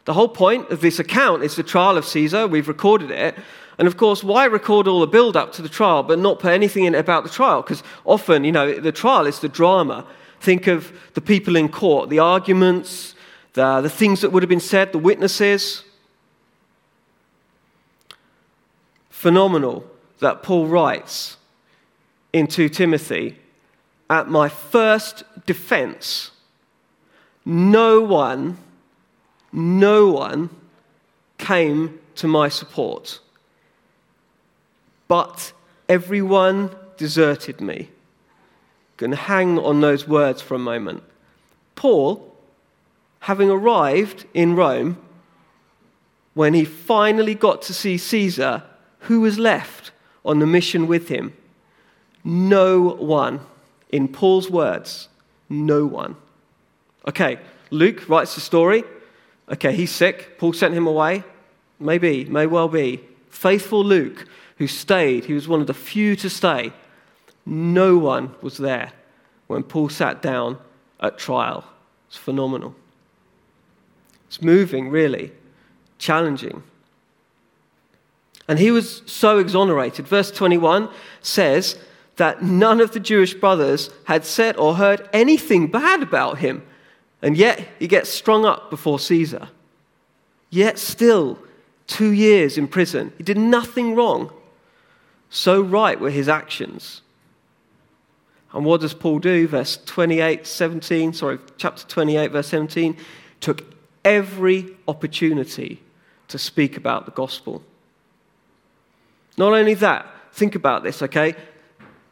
The 0.06 0.14
whole 0.14 0.30
point 0.30 0.70
of 0.70 0.80
this 0.80 1.00
account 1.00 1.44
is 1.44 1.58
the 1.58 1.64
trial 1.64 1.98
of 1.98 2.06
Caesar. 2.06 2.48
We've 2.48 2.70
recorded 2.70 3.12
it. 3.12 3.36
And 3.78 3.88
of 3.90 3.98
course, 3.98 4.24
why 4.24 4.46
record 4.46 4.88
all 4.88 5.02
the 5.02 5.08
build 5.08 5.36
up 5.36 5.52
to 5.54 5.62
the 5.62 5.68
trial 5.68 6.04
but 6.04 6.20
not 6.20 6.40
put 6.40 6.54
anything 6.54 6.86
in 6.86 6.96
about 6.96 7.24
the 7.26 7.30
trial? 7.30 7.62
Because 7.62 7.84
often, 8.06 8.46
you 8.46 8.54
know, 8.54 8.80
the 8.80 8.94
trial 8.94 9.28
is 9.28 9.40
the 9.40 9.50
drama. 9.50 10.06
Think 10.40 10.68
of 10.68 10.92
the 11.14 11.22
people 11.22 11.56
in 11.56 11.70
court, 11.70 12.10
the 12.10 12.20
arguments, 12.20 13.16
the, 13.54 13.82
the 13.82 13.90
things 13.90 14.22
that 14.22 14.32
would 14.32 14.44
have 14.44 14.50
been 14.50 14.60
said, 14.60 14.92
the 14.92 15.00
witnesses. 15.00 15.84
Phenomenal 19.10 19.86
that 20.20 20.44
Paul 20.44 20.68
writes 20.68 21.38
in 22.32 22.48
2 22.48 22.70
Timothy 22.70 23.38
at 24.10 24.28
my 24.30 24.50
first 24.50 25.24
defense, 25.46 26.32
no 27.46 28.02
one 28.02 28.58
no 29.56 30.10
one 30.10 30.50
came 31.38 32.00
to 32.16 32.28
my 32.28 32.50
support, 32.50 33.20
but 35.08 35.54
everyone 35.88 36.76
deserted 36.98 37.62
me. 37.62 37.90
To 38.98 39.16
hang 39.16 39.60
on 39.60 39.82
those 39.82 40.08
words 40.08 40.42
for 40.42 40.56
a 40.56 40.60
moment. 40.60 41.04
Paul, 41.76 42.36
having 43.22 43.50
arrived 43.50 44.26
in 44.34 44.56
Rome, 44.56 44.98
when 46.34 46.54
he 46.54 46.66
finally 46.66 47.36
got 47.36 47.62
to 47.64 47.74
see 47.74 47.98
Caesar, 47.98 48.64
who 49.00 49.22
was 49.22 49.38
left 49.38 49.92
on 50.24 50.40
the 50.40 50.48
mission 50.48 50.88
with 50.88 51.10
him? 51.10 51.34
No 52.24 52.82
one. 52.82 53.42
In 53.90 54.08
Paul's 54.08 54.50
words, 54.50 55.10
no 55.48 55.86
one. 55.86 56.16
Okay, 57.08 57.40
Luke 57.70 58.10
writes 58.10 58.36
the 58.36 58.42
story. 58.42 58.84
Okay, 59.50 59.74
he's 59.74 59.92
sick. 59.92 60.38
Paul 60.38 60.54
sent 60.54 60.74
him 60.74 60.88
away. 60.88 61.24
Maybe, 61.80 62.26
may 62.26 62.48
well 62.48 62.68
be. 62.68 63.02
Faithful 63.30 63.84
Luke, 63.84 64.26
who 64.58 64.68
stayed, 64.68 65.26
he 65.26 65.34
was 65.34 65.48
one 65.48 65.62
of 65.62 65.68
the 65.68 65.74
few 65.74 66.16
to 66.18 66.30
stay. 66.30 66.74
No 67.46 67.98
one 67.98 68.34
was 68.42 68.58
there 68.58 68.92
when 69.48 69.64
Paul 69.64 69.90
sat 69.90 70.22
down 70.22 70.58
at 71.00 71.18
trial. 71.18 71.64
It's 72.08 72.18
phenomenal. 72.18 72.76
It's 74.28 74.42
moving, 74.42 74.90
really, 74.90 75.32
challenging. 75.98 76.64
And 78.48 78.60
he 78.60 78.72
was 78.72 79.02
so 79.06 79.40
exonerated. 79.40 80.08
Verse 80.08 80.32
21 80.32 80.90
says 81.22 81.78
that 82.18 82.44
none 82.44 82.80
of 82.80 82.92
the 82.92 83.00
Jewish 83.00 83.34
brothers 83.34 83.90
had 84.06 84.26
said 84.26 84.58
or 84.58 84.76
heard 84.76 85.08
anything 85.14 85.68
bad 85.68 86.02
about 86.02 86.40
him. 86.40 86.64
And 87.22 87.38
yet 87.38 87.68
he 87.80 87.88
gets 87.88 88.10
strung 88.10 88.46
up 88.46 88.70
before 88.70 89.00
Caesar. 89.00 89.50
Yet 90.50 90.78
still, 90.80 91.40
two 91.88 92.12
years 92.12 92.58
in 92.58 92.68
prison. 92.68 93.14
He 93.18 93.24
did 93.24 93.38
nothing 93.38 93.96
wrong. 93.96 94.32
So 95.30 95.62
right 95.62 96.00
were 96.00 96.12
his 96.12 96.30
actions. 96.30 97.02
And 98.56 98.64
what 98.64 98.80
does 98.80 98.94
Paul 98.94 99.20
do? 99.20 99.48
Verse 99.50 99.78
28, 99.86 100.48
17, 100.48 101.12
sorry, 101.12 101.40
chapter 101.58 101.86
28, 101.86 102.32
verse 102.32 102.48
17, 102.48 102.96
took 103.42 103.64
every 104.06 104.70
opportunity 104.88 105.84
to 106.30 106.38
speak 106.38 106.78
about 106.78 107.06
the 107.06 107.12
gospel. 107.12 107.62
Not 109.38 109.52
only 109.52 109.74
that, 109.76 110.08
think 110.32 110.56
about 110.56 110.84
this, 110.84 111.02
okay? 111.02 111.36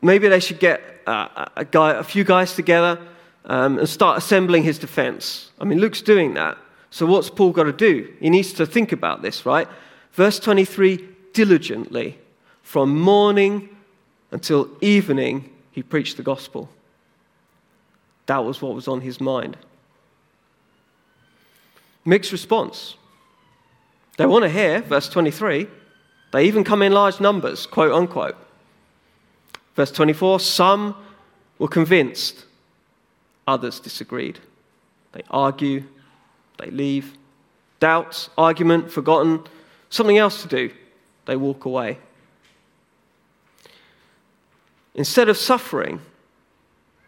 Maybe 0.02 0.28
they 0.28 0.42
should 0.42 0.60
get 0.60 0.82
a, 1.08 1.66
guy, 1.70 1.92
a 1.92 2.04
few 2.04 2.26
guys 2.26 2.56
together 2.56 3.00
um, 3.46 3.80
and 3.80 3.88
start 3.88 4.18
assembling 4.18 4.64
his 4.64 4.78
defense. 4.78 5.50
I 5.62 5.64
mean, 5.64 5.80
Luke's 5.80 6.02
doing 6.02 6.34
that. 6.34 6.58
So, 6.90 7.06
what's 7.06 7.30
Paul 7.30 7.52
got 7.52 7.64
to 7.64 7.74
do? 7.74 8.14
He 8.20 8.30
needs 8.30 8.54
to 8.54 8.66
think 8.66 8.92
about 8.92 9.22
this, 9.22 9.46
right? 9.46 9.68
Verse 10.12 10.40
23 10.40 11.08
diligently, 11.32 12.20
from 12.62 13.00
morning 13.00 13.70
until 14.32 14.70
evening, 14.82 15.50
he 15.74 15.84
preached 15.84 16.18
the 16.18 16.24
gospel. 16.24 16.70
That 18.28 18.46
was 18.46 18.62
what 18.62 18.74
was 18.74 18.88
on 18.88 19.02
his 19.02 19.20
mind. 19.20 19.58
Mixed 22.06 22.32
response. 22.32 22.96
They 24.18 24.26
want 24.26 24.44
to 24.44 24.50
hear, 24.50 24.82
verse 24.82 25.10
23. 25.10 25.68
They 26.32 26.46
even 26.46 26.64
come 26.64 26.82
in 26.82 26.94
large 26.94 27.20
numbers, 27.20 27.66
quote 27.66 27.92
unquote. 27.92 28.38
Verse 29.76 29.92
24 29.92 30.40
some 30.40 30.96
were 31.58 31.68
convinced, 31.68 32.46
others 33.48 33.80
disagreed. 33.80 34.40
They 35.14 35.24
argue, 35.30 35.84
they 36.60 36.70
leave. 36.70 37.18
Doubts, 37.80 38.30
argument, 38.38 38.92
forgotten, 38.92 39.44
something 39.90 40.18
else 40.18 40.42
to 40.44 40.48
do, 40.48 40.72
they 41.26 41.36
walk 41.36 41.66
away. 41.66 41.98
Instead 44.96 45.30
of 45.30 45.38
suffering, 45.38 46.00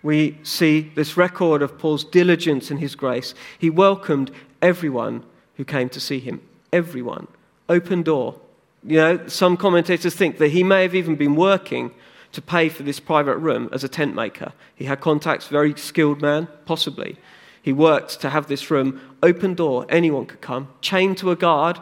we 0.01 0.37
see 0.43 0.91
this 0.95 1.17
record 1.17 1.61
of 1.61 1.77
Paul's 1.77 2.03
diligence 2.03 2.69
and 2.69 2.79
his 2.79 2.95
grace. 2.95 3.33
He 3.57 3.69
welcomed 3.69 4.31
everyone 4.61 5.23
who 5.55 5.65
came 5.65 5.89
to 5.89 5.99
see 5.99 6.19
him. 6.19 6.41
Everyone. 6.71 7.27
Open 7.69 8.03
door. 8.03 8.39
You 8.83 8.97
know, 8.97 9.27
some 9.27 9.57
commentators 9.57 10.15
think 10.15 10.37
that 10.37 10.49
he 10.49 10.63
may 10.63 10.83
have 10.83 10.93
even 10.93 11.15
been 11.15 11.35
working 11.35 11.91
to 12.33 12.41
pay 12.41 12.69
for 12.69 12.83
this 12.83 12.99
private 12.99 13.37
room 13.37 13.69
as 13.71 13.83
a 13.83 13.89
tent 13.89 14.13
maker. 14.13 14.51
He 14.75 14.85
had 14.85 14.99
contacts, 14.99 15.47
very 15.47 15.75
skilled 15.75 16.21
man, 16.21 16.47
possibly. 16.65 17.17
He 17.61 17.73
worked 17.73 18.19
to 18.21 18.29
have 18.29 18.47
this 18.47 18.69
room 18.69 19.01
open 19.23 19.55
door, 19.55 19.87
anyone 19.89 20.27
could 20.27 20.41
come, 20.41 20.67
chained 20.81 21.17
to 21.19 21.31
a 21.31 21.35
guard. 21.35 21.79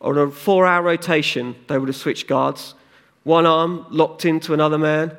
On 0.00 0.16
a 0.16 0.30
four 0.30 0.66
hour 0.66 0.82
rotation, 0.82 1.54
they 1.68 1.76
would 1.78 1.88
have 1.88 1.96
switched 1.96 2.26
guards. 2.26 2.74
One 3.24 3.44
arm 3.44 3.86
locked 3.90 4.24
into 4.24 4.54
another 4.54 4.78
man. 4.78 5.16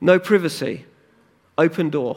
No 0.00 0.18
privacy, 0.18 0.86
open 1.58 1.90
door. 1.90 2.16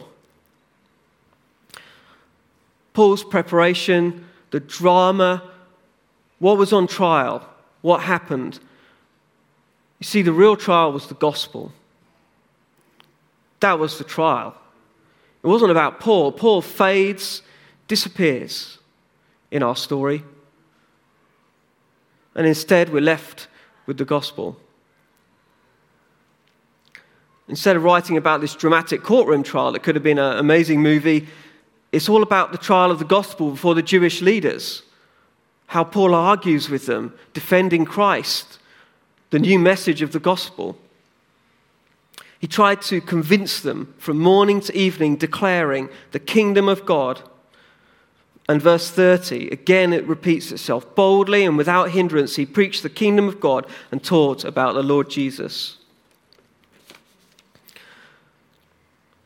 Paul's 2.94 3.24
preparation, 3.24 4.26
the 4.52 4.60
drama, 4.60 5.44
what 6.40 6.58
was 6.58 6.72
on 6.72 6.88
trial, 6.88 7.48
what 7.82 8.02
happened. 8.02 8.60
You 10.00 10.06
see, 10.06 10.22
the 10.22 10.32
real 10.32 10.56
trial 10.56 10.92
was 10.92 11.08
the 11.08 11.16
gospel. 11.16 11.72
That 13.60 13.80
was 13.80 13.98
the 13.98 14.04
trial. 14.04 14.56
It 15.42 15.48
wasn't 15.48 15.72
about 15.72 16.00
Paul. 16.00 16.32
Paul 16.32 16.62
fades, 16.62 17.42
disappears 17.88 18.78
in 19.52 19.64
our 19.64 19.76
story. 19.76 20.24
And 22.36 22.48
instead, 22.48 22.92
we're 22.92 23.02
left 23.02 23.48
with 23.86 23.98
the 23.98 24.06
gospel. 24.06 24.58
Instead 27.48 27.76
of 27.76 27.84
writing 27.84 28.18
about 28.18 28.42
this 28.42 28.56
dramatic 28.56 29.04
courtroom 29.04 29.44
trial 29.44 29.72
that 29.74 29.84
could 29.84 29.96
have 29.96 30.04
been 30.04 30.20
an 30.20 30.38
amazing 30.38 30.82
movie, 30.82 31.28
it's 31.92 32.10
all 32.10 32.24
about 32.24 32.52
the 32.52 32.58
trial 32.58 32.90
of 32.90 33.00
the 33.00 33.06
gospel 33.06 33.52
before 33.52 33.76
the 33.76 33.82
Jewish 33.82 34.22
leaders. 34.22 34.84
How 35.68 35.84
Paul 35.84 36.16
argues 36.16 36.70
with 36.70 36.86
them, 36.86 37.14
defending 37.34 37.86
Christ, 37.86 38.60
the 39.30 39.40
new 39.40 39.60
message 39.60 40.02
of 40.02 40.12
the 40.12 40.20
gospel. 40.20 40.78
He 42.40 42.48
tried 42.48 42.82
to 42.84 43.02
convince 43.02 43.62
them 43.62 43.94
from 43.98 44.20
morning 44.20 44.60
to 44.62 44.78
evening, 44.78 45.16
declaring 45.16 45.90
the 46.12 46.20
kingdom 46.20 46.68
of 46.68 46.86
God. 46.86 47.22
And 48.50 48.62
verse 48.62 48.90
30, 48.90 49.50
again 49.50 49.94
it 49.94 50.06
repeats 50.06 50.52
itself. 50.52 50.96
Boldly 50.96 51.46
and 51.46 51.58
without 51.58 51.92
hindrance, 51.92 52.36
he 52.36 52.46
preached 52.46 52.84
the 52.84 52.90
kingdom 52.90 53.28
of 53.28 53.40
God 53.40 53.66
and 53.92 54.04
taught 54.04 54.44
about 54.44 54.76
the 54.76 54.84
Lord 54.84 55.10
Jesus. 55.10 55.78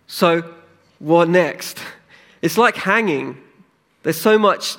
So, 0.07 0.55
what 0.99 1.29
next? 1.29 1.79
It's 2.41 2.57
like 2.57 2.75
hanging. 2.75 3.37
There's 4.03 4.19
so 4.19 4.39
much 4.39 4.77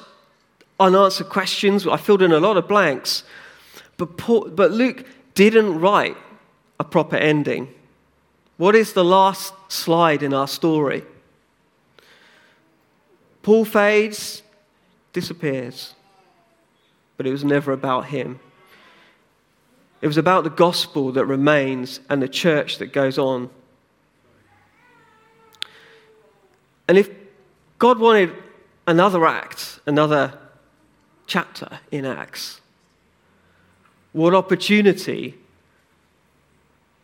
unanswered 0.81 1.29
questions. 1.29 1.87
I 1.87 1.97
filled 1.99 2.23
in 2.23 2.33
a 2.33 2.41
lot 2.41 2.57
of 2.57 2.67
blanks. 2.67 3.25
But, 3.99 4.17
Paul, 4.17 4.49
but 4.49 4.71
Luke 4.71 5.05
didn't 5.35 5.81
write 5.81 6.17
a 6.81 6.85
proper 6.85 7.17
ending. 7.17 7.73
What 8.57 8.75
is 8.75 8.93
the 8.93 9.05
last 9.05 9.53
slide 9.69 10.23
in 10.23 10.33
our 10.33 10.49
story? 10.49 11.05
Paul 13.43 13.65
fades, 13.65 14.43
disappears. 15.13 15.95
But 17.17 17.27
it 17.27 17.33
was 17.33 17.45
never 17.45 17.73
about 17.73 18.07
him. 18.07 18.41
It 20.01 20.07
was 20.07 20.17
about 20.17 20.45
the 20.45 20.51
gospel 20.51 21.13
that 21.13 21.25
remains 21.25 22.01
and 22.09 22.23
the 22.23 22.29
church 22.29 22.79
that 22.79 22.93
goes 22.93 23.19
on. 23.19 23.51
And 26.89 26.97
if 26.97 27.11
God 27.79 27.99
wanted 27.99 28.33
another 28.87 29.27
act, 29.27 29.81
another 29.87 30.37
chapter 31.27 31.81
in 31.91 32.07
Acts, 32.07 32.61
what 34.13 34.35
opportunity 34.35 35.35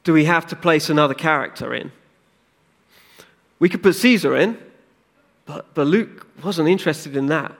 do 0.02 0.12
we 0.12 0.24
have 0.24 0.46
to 0.46 0.56
place 0.56 0.88
another 0.88 1.14
character 1.14 1.74
in? 1.74 1.92
We 3.58 3.68
could 3.68 3.82
put 3.82 3.94
Caesar 3.94 4.34
in, 4.36 4.58
but, 5.46 5.74
but 5.74 5.86
Luke 5.86 6.26
wasn't 6.42 6.68
interested 6.68 7.16
in 7.16 7.26
that. 7.26 7.54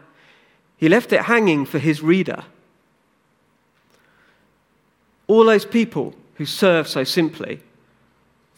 He 0.77 0.89
left 0.89 1.13
it 1.13 1.23
hanging 1.23 1.67
for 1.67 1.79
his 1.79 2.03
reader. 2.03 2.45
All 5.27 5.45
those 5.45 5.65
people 5.65 6.15
who 6.35 6.47
serve 6.47 6.89
so 6.89 7.05
simply, 7.05 7.61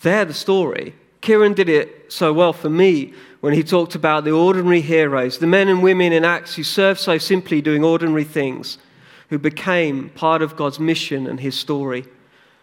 they're 0.03 0.25
the 0.25 0.35
story. 0.35 0.95
Kieran 1.27 1.55
did 1.55 1.69
it 1.69 2.13
so 2.13 2.33
well 2.33 2.53
for 2.53 2.71
me 2.71 3.13
when 3.41 3.53
he 3.53 3.65
talked 3.65 3.97
about 3.97 4.23
the 4.23 4.31
ordinary 4.31 4.81
heroes, 4.81 5.39
the 5.39 5.47
men 5.49 5.67
and 5.67 5.83
women 5.83 6.13
in 6.13 6.25
Acts 6.25 6.55
who 6.55 6.63
served 6.63 7.01
so 7.01 7.19
simply 7.19 7.61
doing 7.61 7.83
ordinary 7.83 8.23
things, 8.23 8.79
who 9.29 9.37
became 9.37 10.11
part 10.11 10.41
of 10.41 10.55
God's 10.55 10.79
mission 10.79 11.27
and 11.27 11.41
his 11.41 11.59
story. 11.59 12.07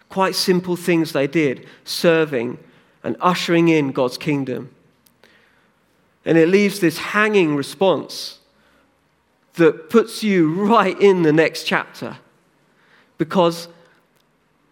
Quite 0.08 0.34
simple 0.34 0.76
things 0.76 1.12
they 1.12 1.26
did, 1.26 1.66
serving 1.84 2.56
and 3.02 3.16
ushering 3.20 3.68
in 3.68 3.92
God's 3.92 4.16
kingdom. 4.16 4.74
And 6.24 6.38
it 6.38 6.48
leaves 6.48 6.80
this 6.80 6.96
hanging 6.96 7.56
response 7.56 8.38
that 9.56 9.90
puts 9.90 10.22
you 10.22 10.54
right 10.54 10.98
in 10.98 11.20
the 11.20 11.34
next 11.34 11.64
chapter. 11.64 12.16
Because 13.18 13.68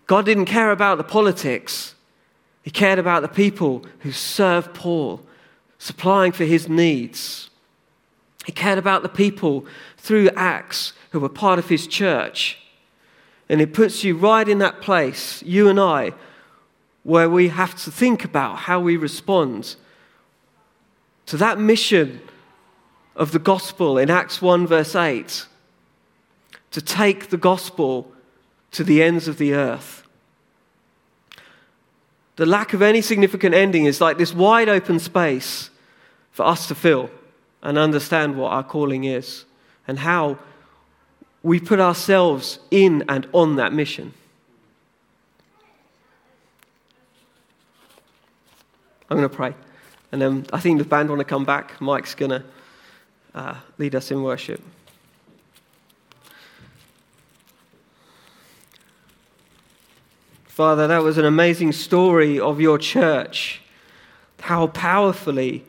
God 0.07 0.25
didn't 0.25 0.47
care 0.47 0.71
about 0.71 0.97
the 0.97 1.05
politics, 1.05 1.95
He 2.63 2.71
cared 2.71 2.99
about 2.99 3.23
the 3.23 3.29
people 3.29 3.85
who 4.01 4.13
served 4.13 4.75
Paul 4.75 5.21
supplying 5.79 6.33
for 6.33 6.45
his 6.45 6.69
needs. 6.69 7.51
He 8.47 8.53
cared 8.53 8.79
about 8.79 9.03
the 9.03 9.09
people 9.09 9.67
through 9.97 10.31
Acts 10.37 10.93
who 11.11 11.21
were 11.21 11.29
part 11.29 11.59
of 11.59 11.69
his 11.69 11.87
church. 11.87 12.59
And 13.49 13.61
it 13.61 13.75
puts 13.75 14.05
you 14.05 14.17
right 14.17 14.49
in 14.49 14.59
that 14.59 14.81
place, 14.81 15.43
you 15.43 15.69
and 15.69 15.79
I, 15.79 16.13
where 17.03 17.29
we 17.29 17.49
have 17.49 17.75
to 17.83 17.91
think 17.91 18.25
about 18.25 18.59
how 18.59 18.81
we 18.81 18.97
respond 18.97 19.77
to 21.27 21.37
that 21.37 21.59
mission 21.59 22.21
of 23.17 23.33
the 23.33 23.39
gospel 23.39 23.99
in 23.99 24.09
Acts 24.09 24.41
1, 24.41 24.67
verse 24.67 24.95
8 24.95 25.47
to 26.73 26.81
take 26.81 27.29
the 27.29 27.37
gospel 27.37 28.11
to 28.73 28.83
the 28.83 29.03
ends 29.03 29.29
of 29.29 29.39
the 29.39 29.55
earth. 29.55 30.02
The 32.37 32.47
lack 32.47 32.73
of 32.73 32.83
any 32.83 33.03
significant 33.03 33.55
ending 33.55 33.85
is 33.85 34.01
like 34.01 34.19
this 34.19 34.35
wide 34.35 34.69
open 34.69 34.99
space 34.99 35.71
for 36.31 36.47
us 36.47 36.67
to 36.69 36.75
fill 36.75 37.11
and 37.63 37.79
understand 37.79 38.37
what 38.37 38.53
our 38.53 38.65
calling 38.65 39.05
is 39.05 39.45
and 39.87 39.99
how 39.99 40.39
we 41.43 41.61
put 41.61 41.81
ourselves 41.81 42.59
in 42.71 43.05
and 43.09 43.27
on 43.33 43.57
that 43.57 43.73
mission. 43.73 44.15
I'm 49.11 49.19
going 49.19 49.29
to 49.29 49.37
pray. 49.37 49.55
And 50.11 50.23
then 50.23 50.47
I 50.53 50.61
think 50.61 50.79
the 50.79 50.85
band 50.85 51.11
want 51.11 51.21
to 51.21 51.25
come 51.25 51.45
back. 51.45 51.81
Mike's 51.81 52.15
going 52.15 52.31
to 52.31 52.45
uh, 53.35 53.57
lead 53.77 53.95
us 53.95 54.11
in 54.11 54.23
worship. 54.23 54.63
Father, 60.53 60.87
that 60.87 61.03
was 61.03 61.17
an 61.17 61.25
amazing 61.25 61.73
story 61.73 62.39
of 62.39 62.61
your 62.61 62.77
church. 62.77 63.63
How 64.39 64.67
powerfully 64.67 65.65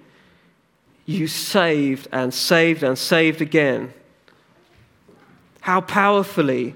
you 1.06 1.26
saved 1.26 2.10
and 2.12 2.34
saved 2.34 2.84
and 2.84 2.98
saved 2.98 3.42
again. 3.42 3.94
How 5.62 5.80
powerfully 5.80 6.76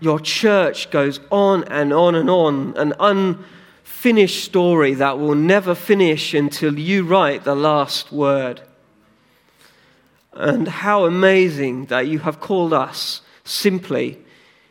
your 0.00 0.18
church 0.18 0.90
goes 0.90 1.20
on 1.30 1.62
and 1.68 1.92
on 1.92 2.16
and 2.16 2.28
on, 2.28 2.76
an 2.76 2.92
unfinished 2.98 4.44
story 4.44 4.94
that 4.94 5.16
will 5.16 5.36
never 5.36 5.76
finish 5.76 6.34
until 6.34 6.76
you 6.76 7.04
write 7.04 7.44
the 7.44 7.54
last 7.54 8.10
word. 8.10 8.62
And 10.32 10.66
how 10.66 11.06
amazing 11.06 11.84
that 11.86 12.08
you 12.08 12.18
have 12.18 12.40
called 12.40 12.72
us 12.72 13.20
simply 13.44 14.25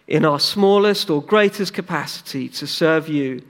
in 0.08 0.26
our 0.26 0.40
smallest 0.40 1.10
or 1.10 1.22
greatest 1.22 1.74
capacity 1.74 2.48
to 2.50 2.68
serve 2.68 3.10
you 3.10 3.42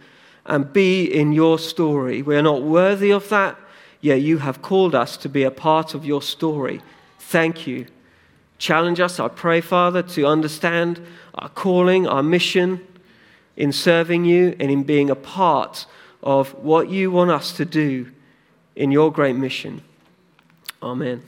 and 0.45 0.71
be 0.71 1.05
in 1.05 1.33
your 1.33 1.59
story. 1.59 2.21
We 2.21 2.35
are 2.35 2.41
not 2.41 2.63
worthy 2.63 3.11
of 3.11 3.27
that 3.29 3.57
yet 4.05 4.21
you 4.21 4.37
have 4.37 4.61
called 4.61 4.93
us 4.93 5.17
to 5.17 5.27
be 5.27 5.41
a 5.41 5.49
part 5.49 5.95
of 5.95 6.05
your 6.05 6.21
story. 6.21 6.79
Thank 7.17 7.65
you. 7.65 7.87
Challenge 8.59 8.99
us, 8.99 9.19
I 9.19 9.27
pray, 9.29 9.61
Father, 9.61 10.03
to 10.03 10.27
understand 10.27 11.03
our 11.33 11.49
calling, 11.49 12.07
our 12.07 12.21
mission 12.21 12.85
in 13.57 13.71
serving 13.71 14.23
you 14.23 14.55
and 14.59 14.69
in 14.69 14.83
being 14.83 15.09
a 15.09 15.15
part 15.15 15.87
of 16.21 16.53
what 16.53 16.89
you 16.89 17.09
want 17.09 17.31
us 17.31 17.51
to 17.53 17.65
do 17.65 18.11
in 18.75 18.91
your 18.91 19.11
great 19.11 19.35
mission. 19.35 19.81
Amen. 20.83 21.23